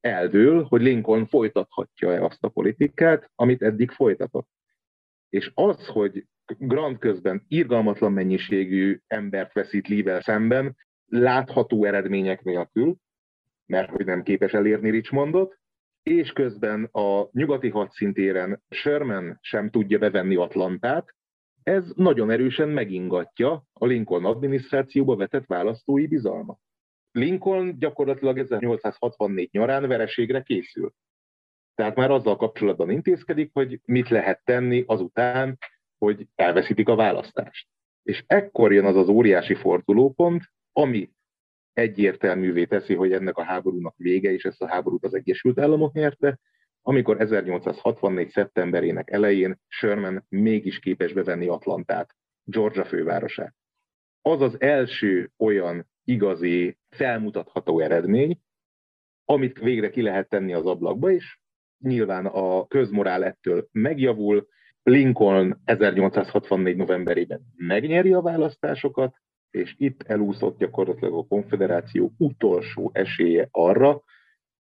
eldől, 0.00 0.62
hogy 0.62 0.82
Lincoln 0.82 1.26
folytathatja-e 1.26 2.24
azt 2.24 2.44
a 2.44 2.48
politikát, 2.48 3.30
amit 3.34 3.62
eddig 3.62 3.90
folytatott. 3.90 4.48
És 5.28 5.50
az, 5.54 5.86
hogy 5.86 6.26
Grant 6.58 6.98
közben 6.98 7.44
irgalmatlan 7.48 8.12
mennyiségű 8.12 9.00
embert 9.06 9.52
veszít 9.52 9.88
Lee-vel 9.88 10.20
szemben, 10.20 10.76
látható 11.06 11.84
eredmények 11.84 12.42
nélkül, 12.42 12.96
mert 13.66 13.90
hogy 13.90 14.04
nem 14.04 14.22
képes 14.22 14.52
elérni 14.52 14.90
Richmondot, 14.90 15.58
és 16.02 16.32
közben 16.32 16.84
a 16.84 17.28
nyugati 17.32 17.68
hadszintéren 17.68 18.62
Sherman 18.68 19.38
sem 19.40 19.70
tudja 19.70 19.98
bevenni 19.98 20.36
Atlantát, 20.36 21.14
ez 21.62 21.92
nagyon 21.94 22.30
erősen 22.30 22.68
megingatja 22.68 23.64
a 23.72 23.86
Lincoln 23.86 24.24
adminisztrációba 24.24 25.16
vetett 25.16 25.46
választói 25.46 26.06
bizalmat. 26.06 26.58
Lincoln 27.16 27.78
gyakorlatilag 27.78 28.38
1864 28.38 29.48
nyarán 29.52 29.88
vereségre 29.88 30.42
készül. 30.42 30.92
Tehát 31.74 31.96
már 31.96 32.10
azzal 32.10 32.36
kapcsolatban 32.36 32.90
intézkedik, 32.90 33.50
hogy 33.52 33.80
mit 33.84 34.08
lehet 34.08 34.44
tenni 34.44 34.84
azután, 34.86 35.58
hogy 35.98 36.26
elveszítik 36.34 36.88
a 36.88 36.94
választást. 36.94 37.68
És 38.02 38.24
ekkor 38.26 38.72
jön 38.72 38.84
az 38.84 38.96
az 38.96 39.08
óriási 39.08 39.54
fordulópont, 39.54 40.42
ami 40.72 41.10
egyértelművé 41.72 42.64
teszi, 42.64 42.94
hogy 42.94 43.12
ennek 43.12 43.36
a 43.36 43.44
háborúnak 43.44 43.94
vége, 43.96 44.32
és 44.32 44.44
ezt 44.44 44.62
a 44.62 44.68
háborút 44.68 45.04
az 45.04 45.14
Egyesült 45.14 45.58
Államok 45.58 45.92
nyerte, 45.92 46.38
amikor 46.82 47.20
1864. 47.20 48.30
szeptemberének 48.30 49.10
elején 49.10 49.60
Sherman 49.68 50.24
mégis 50.28 50.78
képes 50.78 51.12
bevenni 51.12 51.46
Atlantát, 51.46 52.14
Georgia 52.44 52.84
fővárosát. 52.84 53.54
Az 54.22 54.40
az 54.40 54.60
első 54.60 55.30
olyan 55.36 55.86
igazi, 56.06 56.78
felmutatható 56.90 57.80
eredmény, 57.80 58.40
amit 59.24 59.58
végre 59.58 59.90
ki 59.90 60.02
lehet 60.02 60.28
tenni 60.28 60.52
az 60.52 60.66
ablakba, 60.66 61.10
és 61.10 61.38
nyilván 61.78 62.26
a 62.26 62.66
közmorál 62.66 63.24
ettől 63.24 63.68
megjavul, 63.72 64.48
Lincoln 64.82 65.60
1864. 65.64 66.76
novemberében 66.76 67.40
megnyeri 67.56 68.12
a 68.12 68.20
választásokat, 68.20 69.16
és 69.50 69.74
itt 69.78 70.02
elúszott 70.02 70.58
gyakorlatilag 70.58 71.14
a 71.14 71.26
konfederáció 71.26 72.12
utolsó 72.18 72.90
esélye 72.94 73.48
arra, 73.50 74.02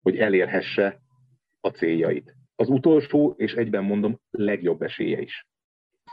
hogy 0.03 0.17
elérhesse 0.17 1.01
a 1.61 1.69
céljait. 1.69 2.35
Az 2.55 2.69
utolsó, 2.69 3.35
és 3.37 3.55
egyben 3.55 3.85
mondom, 3.85 4.21
legjobb 4.31 4.83
esélye 4.83 5.21
is. 5.21 5.47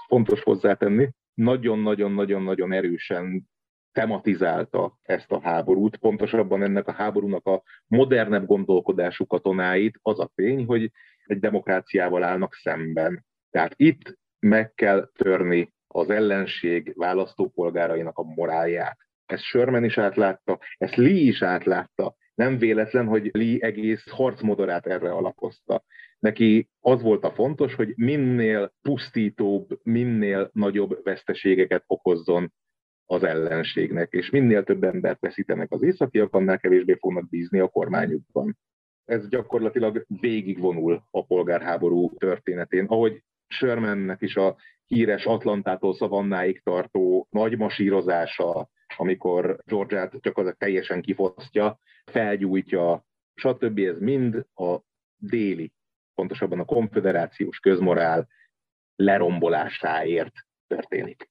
Fontos 0.08 0.42
hozzátenni, 0.42 1.10
nagyon-nagyon-nagyon-nagyon 1.34 2.72
erősen 2.72 3.50
tematizálta 3.96 4.98
ezt 5.02 5.32
a 5.32 5.42
háborút, 5.42 5.98
pontosabban 5.98 6.64
ennek 6.64 6.88
a 6.88 6.92
háborúnak 6.92 7.46
a 7.46 7.64
modernebb 7.88 8.46
gondolkodású 8.46 9.26
katonáit 9.26 10.00
az 10.02 10.20
a 10.20 10.32
tény, 10.36 10.66
hogy 10.66 10.92
egy 11.26 11.40
demokráciával 11.40 12.24
állnak 12.24 12.54
szemben. 12.54 13.26
Tehát 13.50 13.74
itt 13.76 14.18
meg 14.40 14.74
kell 14.74 15.10
törni 15.14 15.74
az 15.88 16.10
ellenség 16.10 16.94
választópolgárainak 16.96 18.18
a 18.18 18.24
morálját. 18.24 18.98
Ezt 19.26 19.44
Sherman 19.44 19.84
is 19.84 19.98
átlátta, 19.98 20.60
ezt 20.78 20.96
Lee 20.96 21.22
is 21.22 21.42
átlátta. 21.42 22.16
Nem 22.34 22.58
véletlen, 22.58 23.06
hogy 23.06 23.30
Lee 23.34 23.58
egész 23.60 24.10
harcmodorát 24.10 24.88
erre 24.88 25.12
alapozta. 25.12 25.84
Neki 26.20 26.70
az 26.80 27.02
volt 27.02 27.24
a 27.24 27.32
fontos, 27.32 27.76
hogy 27.76 27.94
minél 27.96 28.74
pusztítóbb, 28.82 29.80
minél 29.84 30.50
nagyobb 30.54 31.04
veszteségeket 31.04 31.84
okozzon 31.88 32.54
az 33.06 33.24
ellenségnek, 33.24 34.12
és 34.12 34.30
minél 34.30 34.64
több 34.64 34.84
embert 34.84 35.20
veszítenek 35.20 35.72
az 35.72 35.84
északiak, 35.84 36.34
annál 36.34 36.60
kevésbé 36.60 36.98
fognak 37.00 37.30
bízni 37.30 37.60
a 37.60 37.68
kormányukban. 37.68 38.58
Ez 39.06 39.28
gyakorlatilag 39.28 40.06
végigvonul 40.08 41.04
a 41.12 41.26
polgárháború 41.26 42.14
történetén. 42.18 42.86
Ahogy 42.86 43.24
Shermannek 43.48 44.22
is 44.22 44.36
a 44.36 44.56
híres 44.86 45.26
Atlantától 45.26 45.94
Szavannáig 45.94 46.62
tartó 46.64 47.28
nagy 47.30 47.58
masírozása, 47.58 48.70
amikor 48.98 49.60
Georgiát 49.66 50.14
csak 50.22 50.58
teljesen 50.58 51.02
kifosztja, 51.02 51.80
felgyújtja, 52.06 53.06
stb. 53.34 53.80
Ez 53.80 54.00
mind 54.00 54.46
a 54.54 54.80
déli, 55.18 55.72
pontosabban 56.16 56.60
a 56.60 56.66
konfederációs 56.66 57.60
közmorál 57.60 58.28
lerombolásáért 58.96 60.34
történik. 60.68 61.30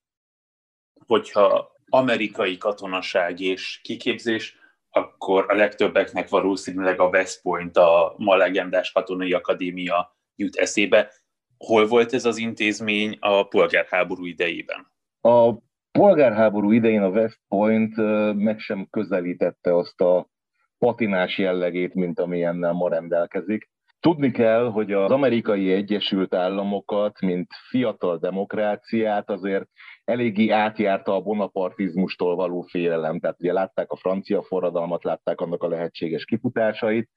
Hogyha 1.07 1.71
amerikai 1.89 2.57
katonaság 2.57 3.39
és 3.39 3.79
kiképzés, 3.83 4.55
akkor 4.89 5.45
a 5.47 5.55
legtöbbeknek 5.55 6.29
valószínűleg 6.29 6.99
a 6.99 7.07
West 7.07 7.41
Point, 7.41 7.77
a 7.77 8.13
ma 8.17 8.35
legendás 8.35 8.91
katonai 8.91 9.33
akadémia 9.33 10.17
jut 10.35 10.55
eszébe. 10.55 11.11
Hol 11.57 11.87
volt 11.87 12.13
ez 12.13 12.25
az 12.25 12.37
intézmény 12.37 13.17
a 13.19 13.43
polgárháború 13.47 14.25
idejében? 14.25 14.87
A 15.21 15.53
polgárháború 15.91 16.71
idején 16.71 17.01
a 17.01 17.09
West 17.09 17.39
Point 17.47 17.95
meg 18.35 18.59
sem 18.59 18.87
közelítette 18.89 19.75
azt 19.75 20.01
a 20.01 20.29
patinás 20.77 21.37
jellegét, 21.37 21.93
mint 21.93 22.19
amilyennel 22.19 22.73
ma 22.73 22.89
rendelkezik. 22.89 23.69
Tudni 24.05 24.31
kell, 24.31 24.69
hogy 24.71 24.91
az 24.91 25.11
amerikai 25.11 25.71
Egyesült 25.71 26.33
Államokat, 26.33 27.21
mint 27.21 27.47
fiatal 27.69 28.17
demokráciát 28.17 29.29
azért 29.29 29.65
eléggé 30.03 30.49
átjárta 30.49 31.15
a 31.15 31.21
bonapartizmustól 31.21 32.35
való 32.35 32.61
félelem. 32.61 33.19
Tehát 33.19 33.39
ugye 33.39 33.53
látták 33.53 33.91
a 33.91 33.95
francia 33.95 34.43
forradalmat, 34.43 35.03
látták 35.03 35.41
annak 35.41 35.63
a 35.63 35.67
lehetséges 35.67 36.25
kifutásait, 36.25 37.09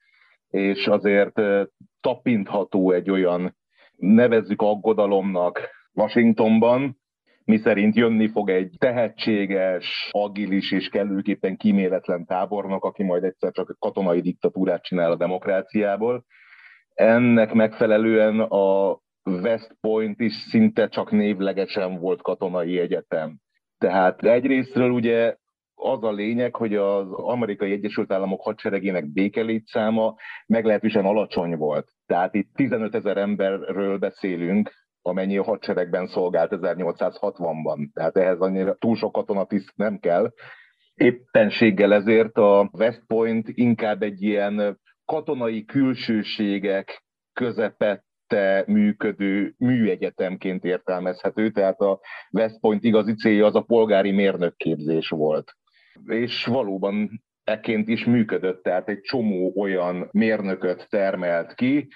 és 0.49 0.87
azért 0.87 1.41
tapintható 2.01 2.91
egy 2.91 3.09
olyan, 3.09 3.55
nevezzük 3.95 4.61
aggodalomnak 4.61 5.69
Washingtonban, 5.93 6.99
mi 7.45 7.57
szerint 7.57 7.95
jönni 7.95 8.27
fog 8.27 8.49
egy 8.49 8.75
tehetséges, 8.77 10.09
agilis 10.11 10.71
és 10.71 10.89
kellőképpen 10.89 11.57
kíméletlen 11.57 12.25
tábornok, 12.25 12.85
aki 12.85 13.03
majd 13.03 13.23
egyszer 13.23 13.51
csak 13.51 13.75
katonai 13.79 14.21
diktatúrát 14.21 14.83
csinál 14.83 15.11
a 15.11 15.15
demokráciából. 15.15 16.25
Ennek 16.93 17.53
megfelelően 17.53 18.39
a 18.39 18.99
West 19.23 19.75
Point 19.81 20.19
is 20.19 20.33
szinte 20.33 20.87
csak 20.87 21.11
névlegesen 21.11 21.99
volt 21.99 22.21
katonai 22.21 22.79
egyetem. 22.79 23.37
Tehát 23.77 24.23
egyrésztről 24.23 24.89
ugye 24.89 25.35
az 25.75 26.03
a 26.03 26.11
lényeg, 26.11 26.55
hogy 26.55 26.75
az 26.75 27.11
amerikai 27.11 27.71
Egyesült 27.71 28.11
Államok 28.11 28.41
hadseregének 28.41 29.11
békelétszáma 29.11 30.15
meglehetősen 30.47 31.05
alacsony 31.05 31.55
volt. 31.55 31.91
Tehát 32.05 32.35
itt 32.35 32.53
15 32.53 32.95
ezer 32.95 33.17
emberről 33.17 33.97
beszélünk, 33.97 34.71
amennyi 35.01 35.37
a 35.37 35.43
hadseregben 35.43 36.07
szolgált 36.07 36.51
1860-ban. 36.55 37.89
Tehát 37.93 38.17
ehhez 38.17 38.39
annyira 38.39 38.75
túl 38.75 38.95
sok 38.95 39.11
katonatiszt 39.11 39.73
nem 39.75 39.97
kell. 39.99 40.33
Éppenséggel 40.93 41.93
ezért 41.93 42.37
a 42.37 42.69
West 42.73 43.03
Point 43.07 43.47
inkább 43.53 44.01
egy 44.01 44.21
ilyen 44.21 44.79
katonai 45.09 45.65
külsőségek 45.65 47.03
közepette 47.33 48.63
működő 48.67 49.53
műegyetemként 49.57 50.63
értelmezhető, 50.63 51.51
tehát 51.51 51.79
a 51.79 51.99
West 52.31 52.59
Point 52.59 52.83
igazi 52.83 53.13
célja 53.13 53.45
az 53.45 53.55
a 53.55 53.61
polgári 53.61 54.11
mérnökképzés 54.11 55.09
volt. 55.09 55.55
És 56.05 56.45
valóban 56.45 57.23
ekként 57.43 57.87
is 57.87 58.05
működött, 58.05 58.63
tehát 58.63 58.89
egy 58.89 59.01
csomó 59.01 59.53
olyan 59.55 60.09
mérnököt 60.11 60.87
termelt 60.89 61.53
ki, 61.53 61.87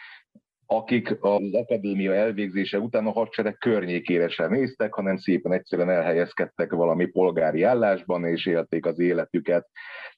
akik 0.65 1.17
az 1.19 1.53
akadémia 1.53 2.13
elvégzése 2.13 2.79
után 2.79 3.05
a 3.05 3.11
hadsereg 3.11 3.57
környékére 3.57 4.29
sem 4.29 4.51
néztek, 4.51 4.93
hanem 4.93 5.17
szépen 5.17 5.53
egyszerűen 5.53 5.89
elhelyezkedtek 5.89 6.71
valami 6.71 7.05
polgári 7.05 7.63
állásban, 7.63 8.25
és 8.25 8.45
élték 8.45 8.85
az 8.85 8.99
életüket. 8.99 9.67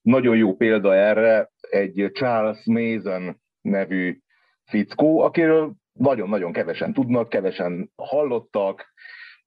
Nagyon 0.02 0.38
jó 0.38 0.56
példa 0.56 0.96
erre 0.96 1.50
egy 1.70 2.10
Charles 2.14 2.66
Mason 2.66 3.42
nevű 3.62 4.20
fickó, 4.66 5.20
akiről 5.20 5.74
nagyon-nagyon 5.94 6.52
kevesen 6.52 6.94
tudnak, 6.94 7.30
kevesen 7.30 7.92
hallottak, 7.96 8.94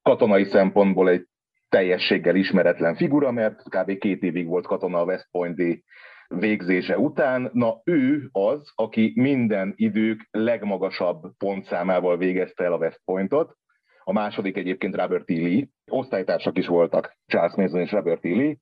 katonai 0.02 0.44
szempontból 0.44 1.08
egy 1.08 1.26
teljességgel 1.68 2.36
ismeretlen 2.36 2.94
figura, 2.94 3.30
mert 3.30 3.62
kb. 3.62 3.98
két 3.98 4.22
évig 4.22 4.46
volt 4.46 4.66
katona 4.66 5.00
a 5.00 5.04
West 5.04 5.28
Pointi 5.30 5.84
végzése 6.28 6.98
után. 6.98 7.50
Na 7.52 7.80
ő 7.84 8.28
az, 8.32 8.72
aki 8.74 9.12
minden 9.14 9.72
idők 9.76 10.28
legmagasabb 10.30 11.36
pontszámával 11.38 12.16
végezte 12.16 12.64
el 12.64 12.72
a 12.72 12.78
West 12.78 13.00
Pointot. 13.04 13.56
A 14.04 14.12
második 14.12 14.56
egyébként 14.56 14.96
Robert 14.96 15.30
E. 15.30 15.34
Lee. 15.34 15.66
Osztálytársak 15.90 16.58
is 16.58 16.66
voltak, 16.66 17.16
Charles 17.26 17.54
Mason 17.54 17.80
és 17.80 17.90
Robert 17.90 18.24
E. 18.24 18.28
Lee. 18.28 18.56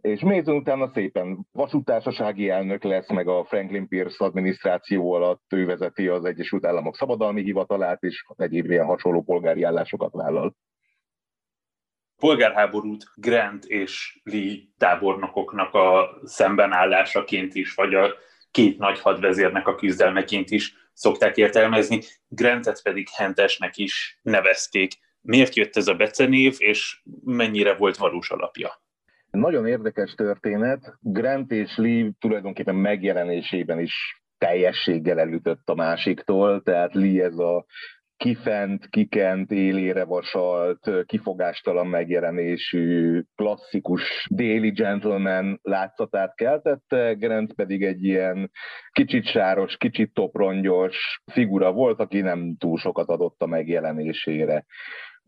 És 0.00 0.20
Mason 0.20 0.56
utána 0.56 0.90
szépen 0.92 1.46
vasútársasági 1.52 2.48
elnök 2.48 2.82
lesz, 2.82 3.10
meg 3.10 3.28
a 3.28 3.44
Franklin 3.44 3.88
Pierce 3.88 4.24
adminisztráció 4.24 5.12
alatt 5.12 5.52
ő 5.52 5.66
vezeti 5.66 6.08
az 6.08 6.24
Egyesült 6.24 6.66
Államok 6.66 6.96
Szabadalmi 6.96 7.42
Hivatalát, 7.42 8.02
és 8.02 8.24
egyéb 8.36 8.70
ilyen 8.70 8.86
hasonló 8.86 9.22
polgári 9.22 9.62
állásokat 9.62 10.12
vállal 10.12 10.54
polgárháborút 12.20 13.04
Grant 13.14 13.64
és 13.64 14.20
Lee 14.22 14.58
tábornokoknak 14.78 15.74
a 15.74 16.18
szembenállásaként 16.24 17.54
is, 17.54 17.74
vagy 17.74 17.94
a 17.94 18.14
két 18.50 18.78
nagy 18.78 19.00
hadvezérnek 19.00 19.66
a 19.66 19.74
küzdelmeként 19.74 20.50
is 20.50 20.74
szokták 20.92 21.36
értelmezni, 21.36 22.00
Grantet 22.28 22.82
pedig 22.82 23.08
Hentesnek 23.14 23.76
is 23.76 24.18
nevezték. 24.22 24.92
Miért 25.20 25.54
jött 25.54 25.76
ez 25.76 25.88
a 25.88 25.94
becenév, 25.94 26.54
és 26.58 27.02
mennyire 27.24 27.74
volt 27.74 27.96
valós 27.96 28.30
alapja? 28.30 28.82
Nagyon 29.30 29.66
érdekes 29.66 30.14
történet. 30.14 30.94
Grant 31.00 31.50
és 31.50 31.76
Lee 31.76 32.10
tulajdonképpen 32.18 32.74
megjelenésében 32.74 33.78
is 33.78 34.22
teljességgel 34.38 35.18
elütött 35.18 35.68
a 35.68 35.74
másiktól, 35.74 36.62
tehát 36.62 36.94
Lee 36.94 37.24
ez 37.24 37.38
a 37.38 37.64
kifent, 38.16 38.88
kikent, 38.88 39.50
élére 39.50 40.04
vasalt, 40.04 40.90
kifogástalan 41.06 41.86
megjelenésű, 41.86 43.22
klasszikus 43.34 44.26
déli 44.30 44.70
gentleman 44.70 45.58
látszatát 45.62 46.34
keltette, 46.34 47.12
Grant 47.18 47.54
pedig 47.54 47.82
egy 47.82 48.04
ilyen 48.04 48.50
kicsit 48.92 49.24
sáros, 49.24 49.76
kicsit 49.76 50.14
toprongyos 50.14 51.22
figura 51.32 51.72
volt, 51.72 52.00
aki 52.00 52.20
nem 52.20 52.56
túl 52.58 52.78
sokat 52.78 53.08
adott 53.08 53.42
a 53.42 53.46
megjelenésére 53.46 54.64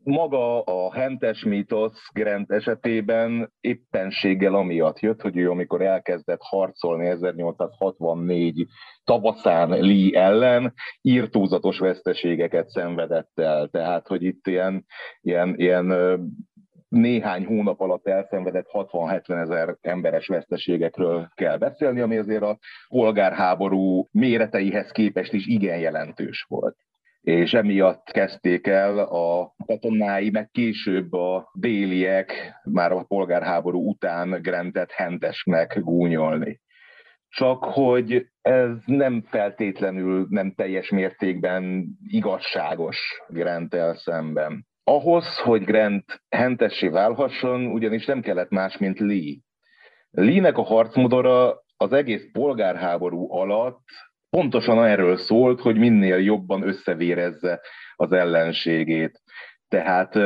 maga 0.05 0.63
a 0.63 0.93
hentes 0.93 1.45
mítosz 1.45 2.09
Grant 2.13 2.51
esetében 2.51 3.53
éppenséggel 3.61 4.55
amiatt 4.55 5.01
jött, 5.01 5.21
hogy 5.21 5.37
ő 5.37 5.51
amikor 5.51 5.83
elkezdett 5.83 6.41
harcolni 6.41 7.07
1864 7.07 8.67
tavaszán 9.05 9.69
Lee 9.69 10.21
ellen, 10.21 10.75
írtózatos 11.01 11.79
veszteségeket 11.79 12.69
szenvedett 12.69 13.31
el. 13.35 13.69
Tehát, 13.69 14.07
hogy 14.07 14.23
itt 14.23 14.47
ilyen, 14.47 14.85
ilyen, 15.21 15.55
ilyen 15.57 15.95
néhány 16.89 17.45
hónap 17.45 17.81
alatt 17.81 18.07
elszenvedett 18.07 18.67
60-70 18.73 19.41
ezer 19.41 19.77
emberes 19.81 20.27
veszteségekről 20.27 21.29
kell 21.35 21.57
beszélni, 21.57 22.01
ami 22.01 22.17
azért 22.17 22.43
a 22.43 22.59
polgárháború 22.89 24.09
méreteihez 24.11 24.91
képest 24.91 25.33
is 25.33 25.47
igen 25.47 25.79
jelentős 25.79 26.45
volt 26.49 26.77
és 27.23 27.55
emiatt 27.55 28.11
kezdték 28.11 28.67
el 28.67 28.99
a 28.99 29.55
katonái, 29.67 30.31
meg 30.31 30.51
később 30.51 31.13
a 31.13 31.51
déliek 31.55 32.61
már 32.65 32.93
a 32.93 33.05
polgárháború 33.05 33.89
után 33.89 34.43
Grantet 34.43 34.91
Hentesnek 34.91 35.81
gúnyolni. 35.81 36.61
Csak 37.29 37.65
hogy 37.65 38.27
ez 38.41 38.71
nem 38.85 39.23
feltétlenül 39.23 40.27
nem 40.31 40.55
teljes 40.55 40.91
mértékben 40.91 41.87
igazságos 42.07 43.23
Grantel 43.29 43.95
szemben. 43.95 44.67
Ahhoz, 44.85 45.39
hogy 45.39 45.65
Grant 45.65 46.23
hentessé 46.29 46.89
válhasson, 46.89 47.67
ugyanis 47.67 48.07
nem 48.07 48.21
kellett 48.21 48.51
más, 48.51 48.79
mint 48.79 48.99
Lee. 48.99 49.37
Lee-nek 50.11 50.59
a 50.59 50.63
harcmodora 50.63 51.63
az 51.77 51.93
egész 51.93 52.29
polgárháború 52.33 53.33
alatt 53.33 53.85
pontosan 54.37 54.85
erről 54.85 55.17
szólt, 55.17 55.61
hogy 55.61 55.77
minél 55.77 56.19
jobban 56.19 56.63
összevérezze 56.63 57.61
az 57.97 58.13
ellenségét. 58.13 59.21
Tehát 59.69 60.17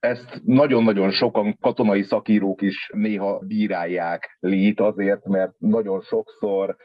ezt 0.00 0.40
nagyon-nagyon 0.44 1.10
sokan 1.10 1.56
katonai 1.60 2.02
szakírók 2.02 2.62
is 2.62 2.90
néha 2.92 3.38
bírálják 3.38 4.36
lít 4.40 4.80
azért, 4.80 5.24
mert 5.24 5.52
nagyon 5.58 6.00
sokszor 6.00 6.76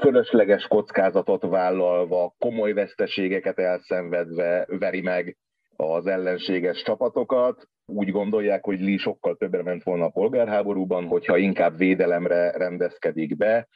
fölösleges 0.00 0.66
kockázatot 0.66 1.42
vállalva, 1.42 2.34
komoly 2.38 2.72
veszteségeket 2.72 3.58
elszenvedve 3.58 4.66
veri 4.78 5.00
meg 5.00 5.36
az 5.76 6.06
ellenséges 6.06 6.82
csapatokat. 6.82 7.68
Úgy 7.86 8.10
gondolják, 8.10 8.64
hogy 8.64 8.80
Lee 8.80 8.98
sokkal 8.98 9.36
többre 9.36 9.62
ment 9.62 9.82
volna 9.82 10.04
a 10.04 10.10
polgárháborúban, 10.10 11.06
hogyha 11.06 11.36
inkább 11.36 11.76
védelemre 11.76 12.50
rendezkedik 12.50 13.36
be, 13.36 13.68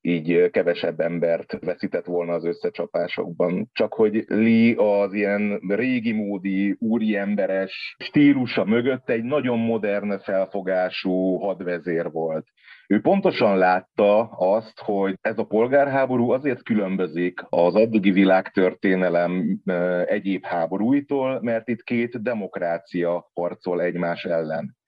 így 0.00 0.50
kevesebb 0.50 1.00
embert 1.00 1.58
veszített 1.60 2.04
volna 2.04 2.32
az 2.32 2.44
összecsapásokban. 2.44 3.68
Csak 3.72 3.94
hogy 3.94 4.24
Lee 4.26 4.74
az 4.76 5.12
ilyen 5.12 5.60
régi 5.68 6.12
módi, 6.12 6.76
úriemberes 6.78 7.96
stílusa 7.98 8.64
mögött 8.64 9.10
egy 9.10 9.22
nagyon 9.22 9.58
modern 9.58 10.18
felfogású 10.18 11.36
hadvezér 11.36 12.10
volt. 12.10 12.46
Ő 12.86 13.00
pontosan 13.00 13.58
látta 13.58 14.20
azt, 14.28 14.80
hogy 14.80 15.14
ez 15.20 15.38
a 15.38 15.44
polgárháború 15.44 16.30
azért 16.30 16.62
különbözik 16.62 17.40
az 17.48 17.74
addigi 17.74 18.10
világtörténelem 18.10 19.60
egyéb 20.06 20.44
háborúitól, 20.44 21.40
mert 21.42 21.68
itt 21.68 21.82
két 21.82 22.22
demokrácia 22.22 23.30
harcol 23.34 23.82
egymás 23.82 24.24
ellen. 24.24 24.78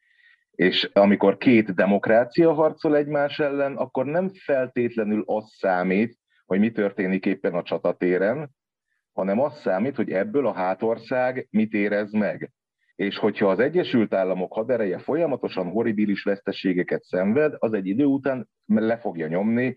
És 0.63 0.91
amikor 0.93 1.37
két 1.37 1.75
demokrácia 1.75 2.53
harcol 2.53 2.97
egymás 2.97 3.39
ellen, 3.39 3.77
akkor 3.77 4.07
nem 4.07 4.31
feltétlenül 4.45 5.23
az 5.27 5.45
számít, 5.59 6.19
hogy 6.47 6.59
mi 6.59 6.71
történik 6.71 7.27
éppen 7.27 7.55
a 7.55 7.63
csatatéren, 7.63 8.51
hanem 9.13 9.41
az 9.41 9.61
számít, 9.61 9.97
hogy 9.97 10.11
ebből 10.11 10.47
a 10.47 10.53
hátország 10.53 11.47
mit 11.51 11.73
érez 11.73 12.13
meg. 12.13 12.53
És 12.95 13.19
hogyha 13.19 13.49
az 13.49 13.59
Egyesült 13.59 14.15
Államok 14.15 14.53
hadereje 14.53 14.99
folyamatosan 14.99 15.71
horribilis 15.71 16.23
veszteségeket 16.23 17.03
szenved, 17.03 17.55
az 17.59 17.73
egy 17.73 17.87
idő 17.87 18.05
után 18.05 18.49
le 18.67 18.99
fogja 18.99 19.27
nyomni 19.27 19.75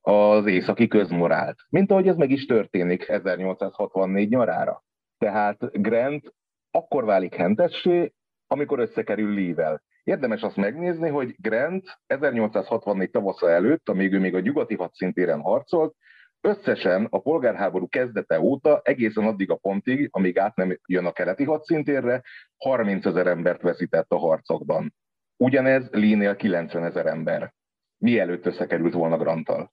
az 0.00 0.46
északi 0.46 0.86
közmorált. 0.86 1.56
Mint 1.68 1.90
ahogy 1.90 2.08
ez 2.08 2.16
meg 2.16 2.30
is 2.30 2.46
történik 2.46 3.08
1864 3.08 4.28
nyarára. 4.28 4.84
Tehát 5.18 5.82
Grant 5.82 6.34
akkor 6.70 7.04
válik 7.04 7.34
hentessé, 7.34 8.12
amikor 8.46 8.78
összekerül 8.78 9.34
Lee-vel. 9.34 9.82
Érdemes 10.04 10.42
azt 10.42 10.56
megnézni, 10.56 11.08
hogy 11.08 11.34
Grant 11.38 11.98
1864 12.06 13.10
tavasza 13.10 13.50
előtt, 13.50 13.88
amíg 13.88 14.12
ő 14.12 14.18
még 14.18 14.34
a 14.34 14.40
nyugati 14.40 14.74
hadszintéren 14.74 15.40
harcolt, 15.40 15.94
összesen 16.40 17.06
a 17.10 17.20
polgárháború 17.20 17.88
kezdete 17.88 18.40
óta, 18.40 18.80
egészen 18.84 19.24
addig 19.26 19.50
a 19.50 19.56
pontig, 19.56 20.08
amíg 20.10 20.38
át 20.38 20.56
nem 20.56 20.78
jön 20.86 21.06
a 21.06 21.12
keleti 21.12 21.44
hadszintérre, 21.44 22.22
30 22.56 23.06
ezer 23.06 23.26
embert 23.26 23.62
veszített 23.62 24.10
a 24.10 24.18
harcokban. 24.18 24.94
Ugyanez 25.36 25.88
Lee-nél 25.90 26.36
90 26.36 26.84
ezer 26.84 27.06
ember. 27.06 27.52
Mielőtt 27.98 28.46
összekerült 28.46 28.92
volna 28.92 29.16
Granttal. 29.16 29.72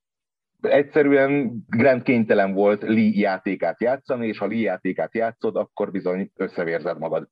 Egyszerűen 0.61 1.63
Grant 1.67 2.03
kénytelen 2.03 2.53
volt 2.53 2.81
Lee 2.81 3.11
játékát 3.13 3.81
játszani, 3.81 4.27
és 4.27 4.37
ha 4.37 4.47
Lee 4.47 4.59
játékát 4.59 5.15
játszod, 5.15 5.55
akkor 5.55 5.91
bizony 5.91 6.31
összevérzed 6.35 6.97
magad. 6.97 7.27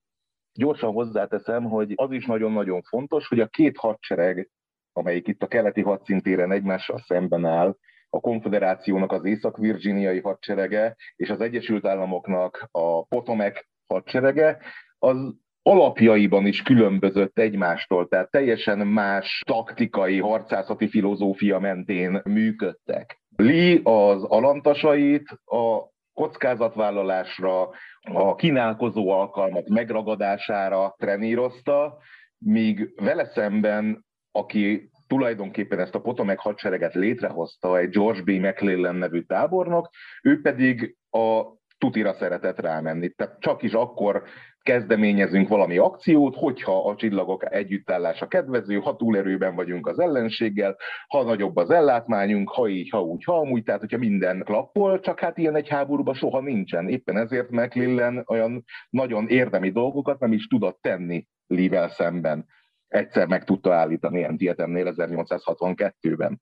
Gyorsan 0.57 0.91
hozzáteszem, 0.91 1.63
hogy 1.63 1.93
az 1.95 2.11
is 2.11 2.25
nagyon-nagyon 2.25 2.81
fontos, 2.81 3.27
hogy 3.27 3.39
a 3.39 3.47
két 3.47 3.77
hadsereg, 3.77 4.49
amelyik 4.93 5.27
itt 5.27 5.43
a 5.43 5.47
keleti 5.47 5.81
hadszintéren 5.81 6.51
egymással 6.51 6.99
szemben 7.07 7.45
áll, 7.45 7.75
a 8.09 8.19
konfederációnak 8.19 9.11
az 9.11 9.25
észak-virginiai 9.25 10.19
hadserege 10.19 10.95
és 11.15 11.29
az 11.29 11.41
Egyesült 11.41 11.85
Államoknak 11.85 12.67
a 12.71 13.05
Potomac 13.05 13.59
hadserege, 13.87 14.57
az 14.97 15.35
alapjaiban 15.61 16.45
is 16.45 16.61
különbözött 16.61 17.39
egymástól, 17.39 18.07
tehát 18.07 18.31
teljesen 18.31 18.87
más 18.87 19.43
taktikai, 19.45 20.19
harcászati 20.19 20.87
filozófia 20.87 21.59
mentén 21.59 22.21
működtek. 22.23 23.21
Lee 23.35 23.79
az 23.83 24.23
alantasait 24.23 25.29
a 25.45 25.95
kockázatvállalásra, 26.17 27.69
a 28.13 28.35
kínálkozó 28.35 29.09
alkalmak 29.09 29.67
megragadására 29.67 30.95
trenírozta, 30.97 31.97
míg 32.37 32.93
vele 32.95 33.25
szemben, 33.25 34.05
aki 34.31 34.89
tulajdonképpen 35.07 35.79
ezt 35.79 35.95
a 35.95 36.01
Potomac 36.01 36.41
hadsereget 36.41 36.93
létrehozta 36.93 37.77
egy 37.77 37.89
George 37.89 38.21
B. 38.21 38.29
McClellan 38.29 38.95
nevű 38.95 39.21
tábornok, 39.21 39.89
ő 40.23 40.41
pedig 40.41 40.97
a 41.09 41.41
tutira 41.77 42.13
szeretett 42.13 42.59
rámenni. 42.59 43.09
Tehát 43.09 43.39
csak 43.39 43.63
is 43.63 43.73
akkor 43.73 44.23
kezdeményezünk 44.67 45.47
valami 45.47 45.77
akciót, 45.77 46.35
hogyha 46.35 46.89
a 46.89 46.95
csillagok 46.95 47.53
együttállása 47.53 48.27
kedvező, 48.27 48.79
ha 48.79 48.95
túlerőben 48.95 49.55
vagyunk 49.55 49.87
az 49.87 49.99
ellenséggel, 49.99 50.77
ha 51.07 51.23
nagyobb 51.23 51.55
az 51.55 51.69
ellátmányunk, 51.69 52.49
ha 52.49 52.67
így, 52.67 52.89
ha 52.89 53.01
úgy, 53.01 53.23
ha 53.23 53.39
amúgy, 53.39 53.63
tehát 53.63 53.79
hogyha 53.79 53.97
minden 53.97 54.43
klappol, 54.43 54.99
csak 54.99 55.19
hát 55.19 55.37
ilyen 55.37 55.55
egy 55.55 55.67
háborúban 55.67 56.13
soha 56.13 56.41
nincsen. 56.41 56.87
Éppen 56.87 57.17
ezért 57.17 57.49
McClellan 57.49 58.23
olyan 58.25 58.63
nagyon 58.89 59.27
érdemi 59.27 59.69
dolgokat 59.71 60.19
nem 60.19 60.31
is 60.31 60.47
tudott 60.47 60.79
tenni 60.81 61.27
Lee-vel 61.47 61.89
szemben. 61.89 62.45
Egyszer 62.87 63.27
meg 63.27 63.43
tudta 63.43 63.73
állítani 63.73 64.23
Antietemnél 64.23 64.93
1862-ben. 64.95 66.41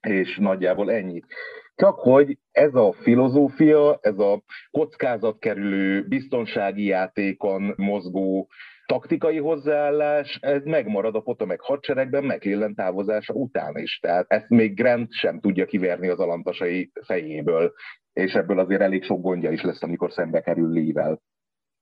És 0.00 0.36
nagyjából 0.36 0.92
ennyi. 0.92 1.20
Csak 1.76 1.98
hogy 1.98 2.38
ez 2.50 2.74
a 2.74 2.92
filozófia, 2.92 3.98
ez 4.00 4.18
a 4.18 4.42
kockázatkerülő, 4.70 6.06
biztonsági 6.06 6.84
játékon 6.84 7.74
mozgó 7.76 8.48
taktikai 8.86 9.38
hozzáállás, 9.38 10.38
ez 10.40 10.64
megmarad 10.64 11.14
a 11.14 11.20
Potomac 11.20 11.66
hadseregben 11.66 12.24
megéllen 12.24 12.74
távozása 12.74 13.34
után 13.34 13.76
is. 13.76 13.98
Tehát 13.98 14.24
ezt 14.28 14.48
még 14.48 14.74
Grant 14.74 15.12
sem 15.12 15.40
tudja 15.40 15.64
kiverni 15.64 16.08
az 16.08 16.18
alantasai 16.18 16.90
fejéből, 17.06 17.72
és 18.12 18.32
ebből 18.32 18.58
azért 18.58 18.80
elég 18.80 19.02
sok 19.02 19.20
gondja 19.20 19.50
is 19.50 19.62
lesz, 19.62 19.82
amikor 19.82 20.12
szembe 20.12 20.40
kerül 20.40 20.72
Lee-vel. 20.72 21.20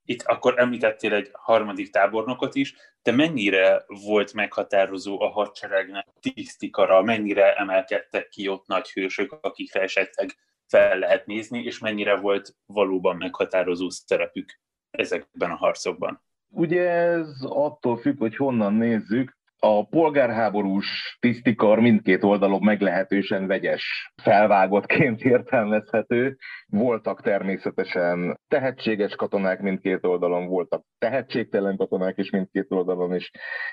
Itt 0.05 0.23
akkor 0.23 0.59
említettél 0.59 1.15
egy 1.15 1.31
harmadik 1.33 1.91
tábornokot 1.91 2.55
is, 2.55 2.75
de 3.03 3.13
mennyire 3.13 3.85
volt 3.87 4.33
meghatározó 4.33 5.21
a 5.21 5.29
hadseregnek 5.29 6.07
tisztikara, 6.21 7.03
mennyire 7.03 7.55
emelkedtek 7.57 8.29
ki 8.29 8.49
ott 8.49 8.67
nagy 8.67 8.91
hősök, 8.91 9.39
akikre 9.41 9.81
esetleg 9.81 10.37
fel 10.67 10.99
lehet 10.99 11.27
nézni, 11.27 11.63
és 11.63 11.79
mennyire 11.79 12.17
volt 12.17 12.57
valóban 12.67 13.17
meghatározó 13.17 13.89
szerepük 13.91 14.61
ezekben 14.91 15.51
a 15.51 15.57
harcokban? 15.57 16.23
Ugye 16.49 16.89
ez 16.91 17.43
attól 17.43 17.97
függ, 17.97 18.19
hogy 18.19 18.37
honnan 18.37 18.75
nézzük 18.75 19.41
a 19.65 19.87
polgárháborús 19.87 21.17
tisztikar 21.21 21.81
mindkét 21.81 22.25
oldalon 22.25 22.65
meglehetősen 22.65 23.47
vegyes 23.47 24.13
felvágottként 24.23 25.23
értelmezhető. 25.35 26.37
Voltak 26.67 27.21
természetesen 27.21 28.41
tehetséges 28.49 29.15
katonák 29.15 29.61
mindkét 29.61 30.05
oldalon, 30.05 30.47
voltak 30.47 30.85
tehetségtelen 30.99 31.77
katonák 31.77 32.19
is 32.19 32.31
mindkét 32.31 32.67
oldalon 32.69 33.15
is, 33.15 33.31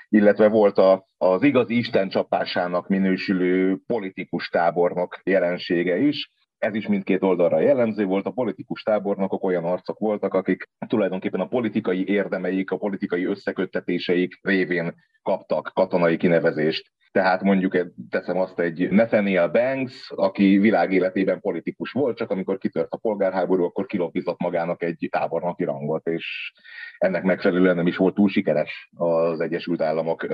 illetve 0.08 0.48
volt 0.48 0.78
a, 0.78 1.04
az 1.18 1.42
igazi 1.42 1.76
Isten 1.76 2.08
csapásának 2.08 2.88
minősülő 2.88 3.78
politikus 3.86 4.48
tábornok 4.48 5.20
jelensége 5.24 5.96
is 5.96 6.30
ez 6.60 6.74
is 6.74 6.86
mindkét 6.86 7.22
oldalra 7.22 7.60
jellemző 7.60 8.04
volt, 8.04 8.26
a 8.26 8.30
politikus 8.30 8.82
tábornokok 8.82 9.44
olyan 9.44 9.64
arcok 9.64 9.98
voltak, 9.98 10.34
akik 10.34 10.68
tulajdonképpen 10.86 11.40
a 11.40 11.48
politikai 11.48 12.08
érdemeik, 12.08 12.70
a 12.70 12.76
politikai 12.76 13.24
összeköttetéseik 13.24 14.38
révén 14.42 14.94
kaptak 15.22 15.70
katonai 15.74 16.16
kinevezést. 16.16 16.90
Tehát 17.12 17.42
mondjuk 17.42 17.86
teszem 18.10 18.38
azt 18.38 18.58
egy 18.58 18.90
Nathaniel 18.90 19.48
Banks, 19.48 20.10
aki 20.14 20.58
világéletében 20.58 21.40
politikus 21.40 21.92
volt, 21.92 22.16
csak 22.16 22.30
amikor 22.30 22.58
kitört 22.58 22.92
a 22.92 22.96
polgárháború, 22.96 23.64
akkor 23.64 23.86
kiloppizott 23.86 24.40
magának 24.40 24.82
egy 24.82 25.08
tábornoki 25.10 25.64
rangot, 25.64 26.06
és 26.06 26.52
ennek 26.98 27.22
megfelelően 27.22 27.76
nem 27.76 27.86
is 27.86 27.96
volt 27.96 28.14
túl 28.14 28.28
sikeres 28.28 28.90
az 28.96 29.40
Egyesült 29.40 29.80
Államok 29.80 30.26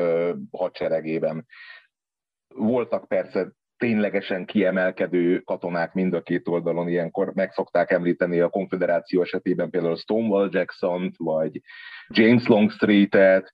hadseregében. 0.50 1.46
Voltak 2.54 3.08
persze 3.08 3.52
ténylegesen 3.78 4.44
kiemelkedő 4.44 5.38
katonák 5.38 5.92
mind 5.92 6.14
a 6.14 6.22
két 6.22 6.48
oldalon 6.48 6.88
ilyenkor 6.88 7.32
meg 7.34 7.50
szokták 7.52 7.90
említeni 7.90 8.40
a 8.40 8.48
konfederáció 8.48 9.22
esetében 9.22 9.70
például 9.70 9.96
Stonewall 9.96 10.48
Jackson-t, 10.52 11.14
vagy 11.16 11.60
James 12.08 12.46
Longstreet-et, 12.46 13.52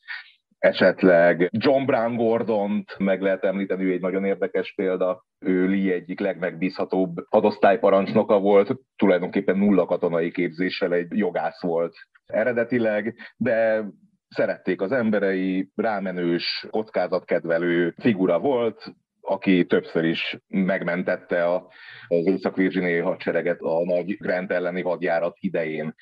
esetleg 0.58 1.48
John 1.50 1.85
Brown 1.85 2.16
Gordon-t 2.16 2.98
meg 2.98 3.20
lehet 3.20 3.44
említeni, 3.44 3.85
ő 3.85 3.92
egy 3.92 4.00
nagyon 4.00 4.24
érdekes 4.24 4.72
példa. 4.74 5.24
Ő 5.38 5.68
Lee 5.68 5.92
egyik 5.92 6.20
legmegbízhatóbb 6.20 7.14
adosztályparancsnoka 7.28 8.38
volt, 8.40 8.76
tulajdonképpen 8.96 9.58
nulla 9.58 9.87
katonai 9.87 10.30
képzéssel 10.30 10.92
egy 10.92 11.16
jogász 11.16 11.62
volt 11.62 11.94
eredetileg, 12.26 13.14
de 13.37 13.85
szerették 14.28 14.80
az 14.80 14.92
emberei, 14.92 15.70
rámenős, 15.74 16.66
kockázatkedvelő 16.70 17.94
figura 17.98 18.38
volt, 18.38 18.94
aki 19.22 19.66
többször 19.66 20.04
is 20.04 20.38
megmentette 20.48 21.44
a, 21.44 21.68
az 22.08 22.26
észak-virginiai 22.26 22.98
hadsereget 22.98 23.61
a 23.61 23.85
nagy 23.85 24.16
Grant 24.16 24.50
elleni 24.50 24.82
hadjárat 24.82 25.37
idején. 25.40 25.94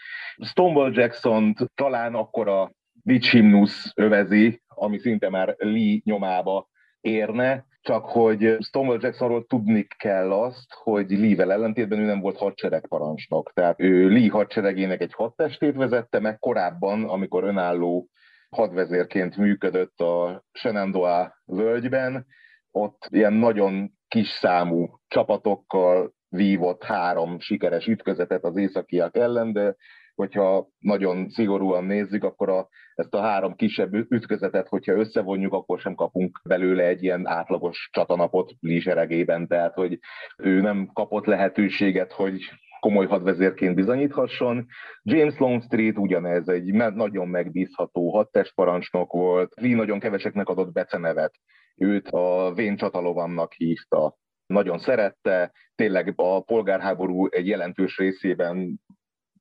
Stonewall 0.44 0.92
jackson 0.92 1.54
talán 1.74 2.14
akkor 2.14 2.48
a 2.48 2.72
dicsimnusz 3.02 3.92
övezi, 3.94 4.62
ami 4.66 4.98
szinte 4.98 5.30
már 5.30 5.54
Lee 5.58 6.00
nyomába 6.04 6.68
érne, 7.00 7.64
csak 7.80 8.04
hogy 8.04 8.56
Stonewall 8.60 8.98
Jacksonról 9.00 9.46
tudni 9.46 9.86
kell 9.98 10.32
azt, 10.32 10.72
hogy 10.74 11.10
Lee-vel 11.10 11.52
ellentétben 11.52 11.98
ő 11.98 12.04
nem 12.04 12.20
volt 12.20 12.38
hadseregparancsnok. 12.38 13.52
Tehát 13.54 13.80
ő 13.80 14.08
Lee 14.08 14.30
hadseregének 14.30 15.00
egy 15.00 15.12
hadtestét 15.12 15.74
vezette 15.74 16.20
meg 16.20 16.38
korábban, 16.38 17.04
amikor 17.04 17.44
önálló 17.44 18.08
hadvezérként 18.50 19.36
működött 19.36 20.00
a 20.00 20.44
Shenandoah 20.52 21.30
völgyben, 21.44 22.26
ott 22.70 23.06
ilyen 23.10 23.32
nagyon 23.32 23.92
kis 24.08 24.28
számú 24.28 24.88
csapatokkal 25.08 26.12
vívott 26.28 26.84
három 26.84 27.40
sikeres 27.40 27.86
ütközetet 27.86 28.44
az 28.44 28.56
északiak 28.56 29.16
ellen, 29.16 29.52
de 29.52 29.76
hogyha 30.14 30.68
nagyon 30.78 31.28
szigorúan 31.28 31.84
nézzük, 31.84 32.24
akkor 32.24 32.48
a, 32.48 32.68
ezt 32.94 33.14
a 33.14 33.20
három 33.20 33.54
kisebb 33.54 33.94
ütközetet, 33.94 34.68
hogyha 34.68 34.92
összevonjuk, 34.92 35.52
akkor 35.52 35.80
sem 35.80 35.94
kapunk 35.94 36.40
belőle 36.44 36.84
egy 36.84 37.02
ilyen 37.02 37.26
átlagos 37.26 37.88
csatanapot 37.92 38.52
lízseregében, 38.60 39.46
tehát 39.46 39.74
hogy 39.74 39.98
ő 40.36 40.60
nem 40.60 40.90
kapott 40.92 41.24
lehetőséget, 41.24 42.12
hogy 42.12 42.40
komoly 42.80 43.06
hadvezérként 43.06 43.74
bizonyíthasson. 43.74 44.66
James 45.02 45.38
Longstreet 45.38 45.98
ugyanez 45.98 46.48
egy 46.48 46.72
nagyon 46.72 47.28
megbízható 47.28 48.10
hadtestparancsnok 48.10 49.12
volt, 49.12 49.52
Lee 49.60 49.76
nagyon 49.76 49.98
keveseknek 49.98 50.48
adott 50.48 50.72
becenevet, 50.72 51.32
őt 51.80 52.08
a 52.08 52.52
Vén 52.54 52.76
Csatalovannak 52.76 53.52
hívta, 53.52 54.18
nagyon 54.46 54.78
szerette, 54.78 55.52
tényleg 55.74 56.12
a 56.16 56.40
polgárháború 56.40 57.26
egy 57.26 57.46
jelentős 57.46 57.98
részében 57.98 58.80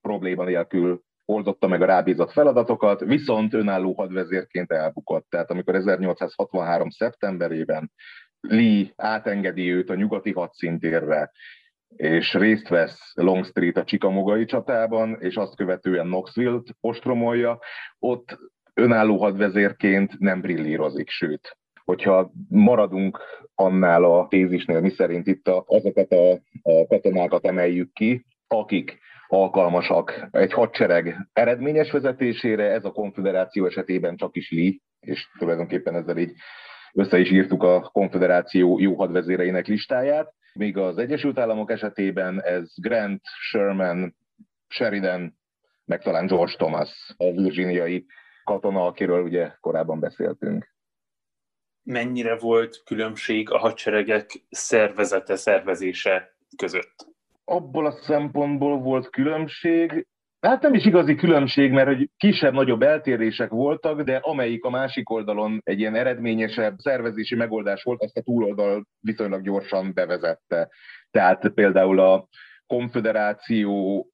probléma 0.01 0.43
nélkül 0.43 1.01
oldotta 1.25 1.67
meg 1.67 1.81
a 1.81 1.85
rábízott 1.85 2.31
feladatokat, 2.31 2.99
viszont 2.99 3.53
önálló 3.53 3.93
hadvezérként 3.93 4.71
elbukott. 4.71 5.25
Tehát 5.29 5.51
amikor 5.51 5.75
1863. 5.75 6.89
szeptemberében 6.89 7.91
Lee 8.39 8.91
átengedi 8.95 9.71
őt 9.71 9.89
a 9.89 9.95
nyugati 9.95 10.31
hadszintérre, 10.31 11.31
és 11.95 12.33
részt 12.33 12.67
vesz 12.67 13.11
Longstreet 13.13 13.77
a 13.77 13.83
Csikamogai 13.83 14.45
csatában, 14.45 15.17
és 15.19 15.35
azt 15.35 15.55
követően 15.55 16.05
Knoxville-t 16.05 16.75
ostromolja, 16.79 17.59
ott 17.99 18.37
önálló 18.73 19.17
hadvezérként 19.17 20.19
nem 20.19 20.41
brillírozik, 20.41 21.09
sőt, 21.09 21.57
hogyha 21.89 22.31
maradunk 22.49 23.19
annál 23.55 24.03
a 24.03 24.27
tézisnél, 24.27 24.81
miszerint 24.81 25.27
itt 25.27 25.47
a, 25.47 25.63
azokat 25.67 26.11
a, 26.11 26.31
a 26.61 26.87
katonákat 26.87 27.45
emeljük 27.45 27.93
ki, 27.93 28.25
akik 28.47 28.99
alkalmasak 29.27 30.27
egy 30.31 30.53
hadsereg 30.53 31.29
eredményes 31.33 31.91
vezetésére, 31.91 32.71
ez 32.71 32.85
a 32.85 32.91
konfederáció 32.91 33.65
esetében 33.65 34.15
csak 34.15 34.35
is 34.35 34.51
Lee, 34.51 34.73
és 34.99 35.27
tulajdonképpen 35.37 35.95
ezzel 35.95 36.17
így 36.17 36.31
össze 36.93 37.19
is 37.19 37.31
írtuk 37.31 37.63
a 37.63 37.81
konfederáció 37.81 38.79
jó 38.79 38.95
hadvezéreinek 38.95 39.67
listáját, 39.67 40.33
míg 40.53 40.77
az 40.77 40.97
Egyesült 40.97 41.39
Államok 41.39 41.71
esetében 41.71 42.43
ez 42.43 42.73
Grant, 42.81 43.21
Sherman, 43.49 44.15
Sheridan, 44.67 45.37
meg 45.85 46.01
talán 46.01 46.25
George 46.25 46.55
Thomas, 46.57 47.13
a 47.17 47.31
virginiai 47.31 48.05
katona, 48.43 48.85
akiről 48.85 49.23
ugye 49.23 49.51
korábban 49.59 49.99
beszéltünk. 49.99 50.77
Mennyire 51.91 52.37
volt 52.37 52.81
különbség 52.85 53.51
a 53.51 53.57
hadseregek 53.57 54.31
szervezete, 54.49 55.35
szervezése 55.35 56.35
között? 56.57 57.07
abból 57.49 57.85
a 57.85 57.91
szempontból 57.91 58.79
volt 58.79 59.09
különbség, 59.09 60.07
Hát 60.39 60.61
nem 60.61 60.73
is 60.73 60.85
igazi 60.85 61.15
különbség, 61.15 61.71
mert 61.71 61.87
hogy 61.87 62.09
kisebb-nagyobb 62.17 62.81
eltérések 62.81 63.49
voltak, 63.49 64.01
de 64.01 64.15
amelyik 64.15 64.63
a 64.63 64.69
másik 64.69 65.09
oldalon 65.09 65.61
egy 65.63 65.79
ilyen 65.79 65.95
eredményesebb 65.95 66.77
szervezési 66.77 67.35
megoldás 67.35 67.83
volt, 67.83 68.03
azt 68.03 68.17
a 68.17 68.21
túloldal 68.21 68.85
viszonylag 68.99 69.41
gyorsan 69.41 69.93
bevezette. 69.93 70.69
Tehát 71.11 71.49
például 71.49 71.99
a 71.99 72.27
konfederáció 72.67 74.07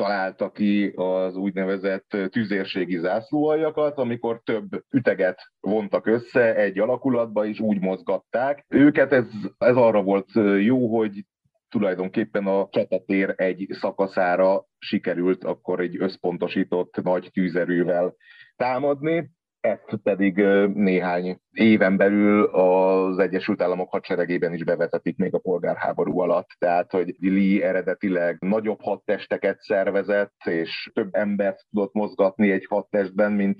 találta 0.00 0.50
ki 0.50 0.92
az 0.96 1.36
úgynevezett 1.36 2.16
tüzérségi 2.30 2.98
zászlóaljakat, 2.98 3.98
amikor 3.98 4.40
több 4.44 4.84
üteget 4.90 5.40
vontak 5.60 6.06
össze 6.06 6.54
egy 6.54 6.78
alakulatba, 6.78 7.46
és 7.46 7.60
úgy 7.60 7.80
mozgatták. 7.80 8.64
Őket 8.68 9.12
ez, 9.12 9.26
ez 9.58 9.76
arra 9.76 10.02
volt 10.02 10.28
jó, 10.60 10.98
hogy 10.98 11.24
tulajdonképpen 11.68 12.46
a 12.46 12.68
csatatér 12.70 13.34
egy 13.36 13.66
szakaszára 13.70 14.64
sikerült 14.78 15.44
akkor 15.44 15.80
egy 15.80 15.96
összpontosított 16.02 17.02
nagy 17.02 17.30
tűzerővel 17.32 18.14
támadni, 18.56 19.30
ezt 19.60 19.96
pedig 20.02 20.36
néhány 20.74 21.40
éven 21.52 21.96
belül 21.96 22.44
az 22.44 23.18
Egyesült 23.18 23.62
Államok 23.62 23.90
hadseregében 23.90 24.52
is 24.52 24.64
bevezetik 24.64 25.16
még 25.16 25.34
a 25.34 25.38
polgárháború 25.38 26.20
alatt. 26.20 26.48
Tehát, 26.58 26.90
hogy 26.90 27.14
Lee 27.18 27.66
eredetileg 27.66 28.36
nagyobb 28.40 28.80
hadtesteket 28.80 29.60
szervezett, 29.60 30.44
és 30.44 30.90
több 30.94 31.14
embert 31.14 31.66
tudott 31.70 31.92
mozgatni 31.92 32.50
egy 32.50 32.66
hadtestben, 32.68 33.32
mint 33.32 33.58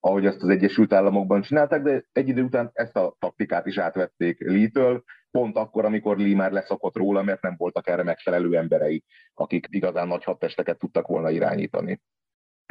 ahogy 0.00 0.26
azt 0.26 0.42
az 0.42 0.48
Egyesült 0.48 0.92
Államokban 0.92 1.42
csinálták, 1.42 1.82
de 1.82 2.04
egy 2.12 2.28
idő 2.28 2.42
után 2.42 2.70
ezt 2.72 2.96
a 2.96 3.16
taktikát 3.18 3.66
is 3.66 3.78
átvették 3.78 4.40
Lee-től, 4.40 5.02
pont 5.30 5.56
akkor, 5.56 5.84
amikor 5.84 6.18
Lee 6.18 6.36
már 6.36 6.52
leszokott 6.52 6.96
róla, 6.96 7.22
mert 7.22 7.42
nem 7.42 7.54
voltak 7.56 7.88
erre 7.88 8.02
megfelelő 8.02 8.56
emberei, 8.56 9.04
akik 9.34 9.66
igazán 9.70 10.08
nagy 10.08 10.24
hadtesteket 10.24 10.78
tudtak 10.78 11.06
volna 11.06 11.30
irányítani. 11.30 12.00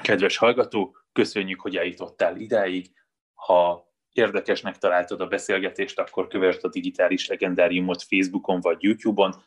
Kedves 0.03 0.38
hallgató, 0.38 0.97
köszönjük, 1.12 1.62
hogy 1.62 1.77
eljutottál 1.77 2.38
idáig. 2.38 2.91
Ha 3.34 3.89
érdekesnek 4.12 4.77
találtad 4.77 5.21
a 5.21 5.27
beszélgetést, 5.27 5.99
akkor 5.99 6.27
kövesd 6.27 6.63
a 6.63 6.69
digitális 6.69 7.27
legendáriumot 7.27 8.03
Facebookon 8.03 8.60
vagy 8.60 8.84
YouTube-on. 8.84 9.43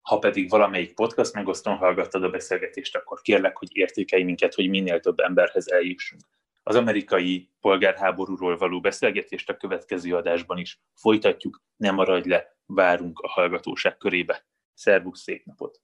Ha 0.00 0.18
pedig 0.18 0.50
valamelyik 0.50 0.94
podcast 0.94 1.34
megosztón 1.34 1.76
hallgattad 1.76 2.22
a 2.22 2.30
beszélgetést, 2.30 2.96
akkor 2.96 3.20
kérlek, 3.20 3.56
hogy 3.56 3.68
értékelj 3.76 4.22
minket, 4.22 4.54
hogy 4.54 4.68
minél 4.68 5.00
több 5.00 5.18
emberhez 5.18 5.68
eljussunk. 5.68 6.22
Az 6.62 6.76
amerikai 6.76 7.50
polgárháborúról 7.60 8.56
való 8.56 8.80
beszélgetést 8.80 9.48
a 9.48 9.56
következő 9.56 10.14
adásban 10.14 10.58
is 10.58 10.80
folytatjuk, 10.94 11.62
ne 11.76 11.90
maradj 11.90 12.28
le, 12.28 12.56
várunk 12.66 13.18
a 13.18 13.28
hallgatóság 13.28 13.96
körébe. 13.96 14.46
Szervusz, 14.74 15.20
szép 15.20 15.44
napot! 15.44 15.80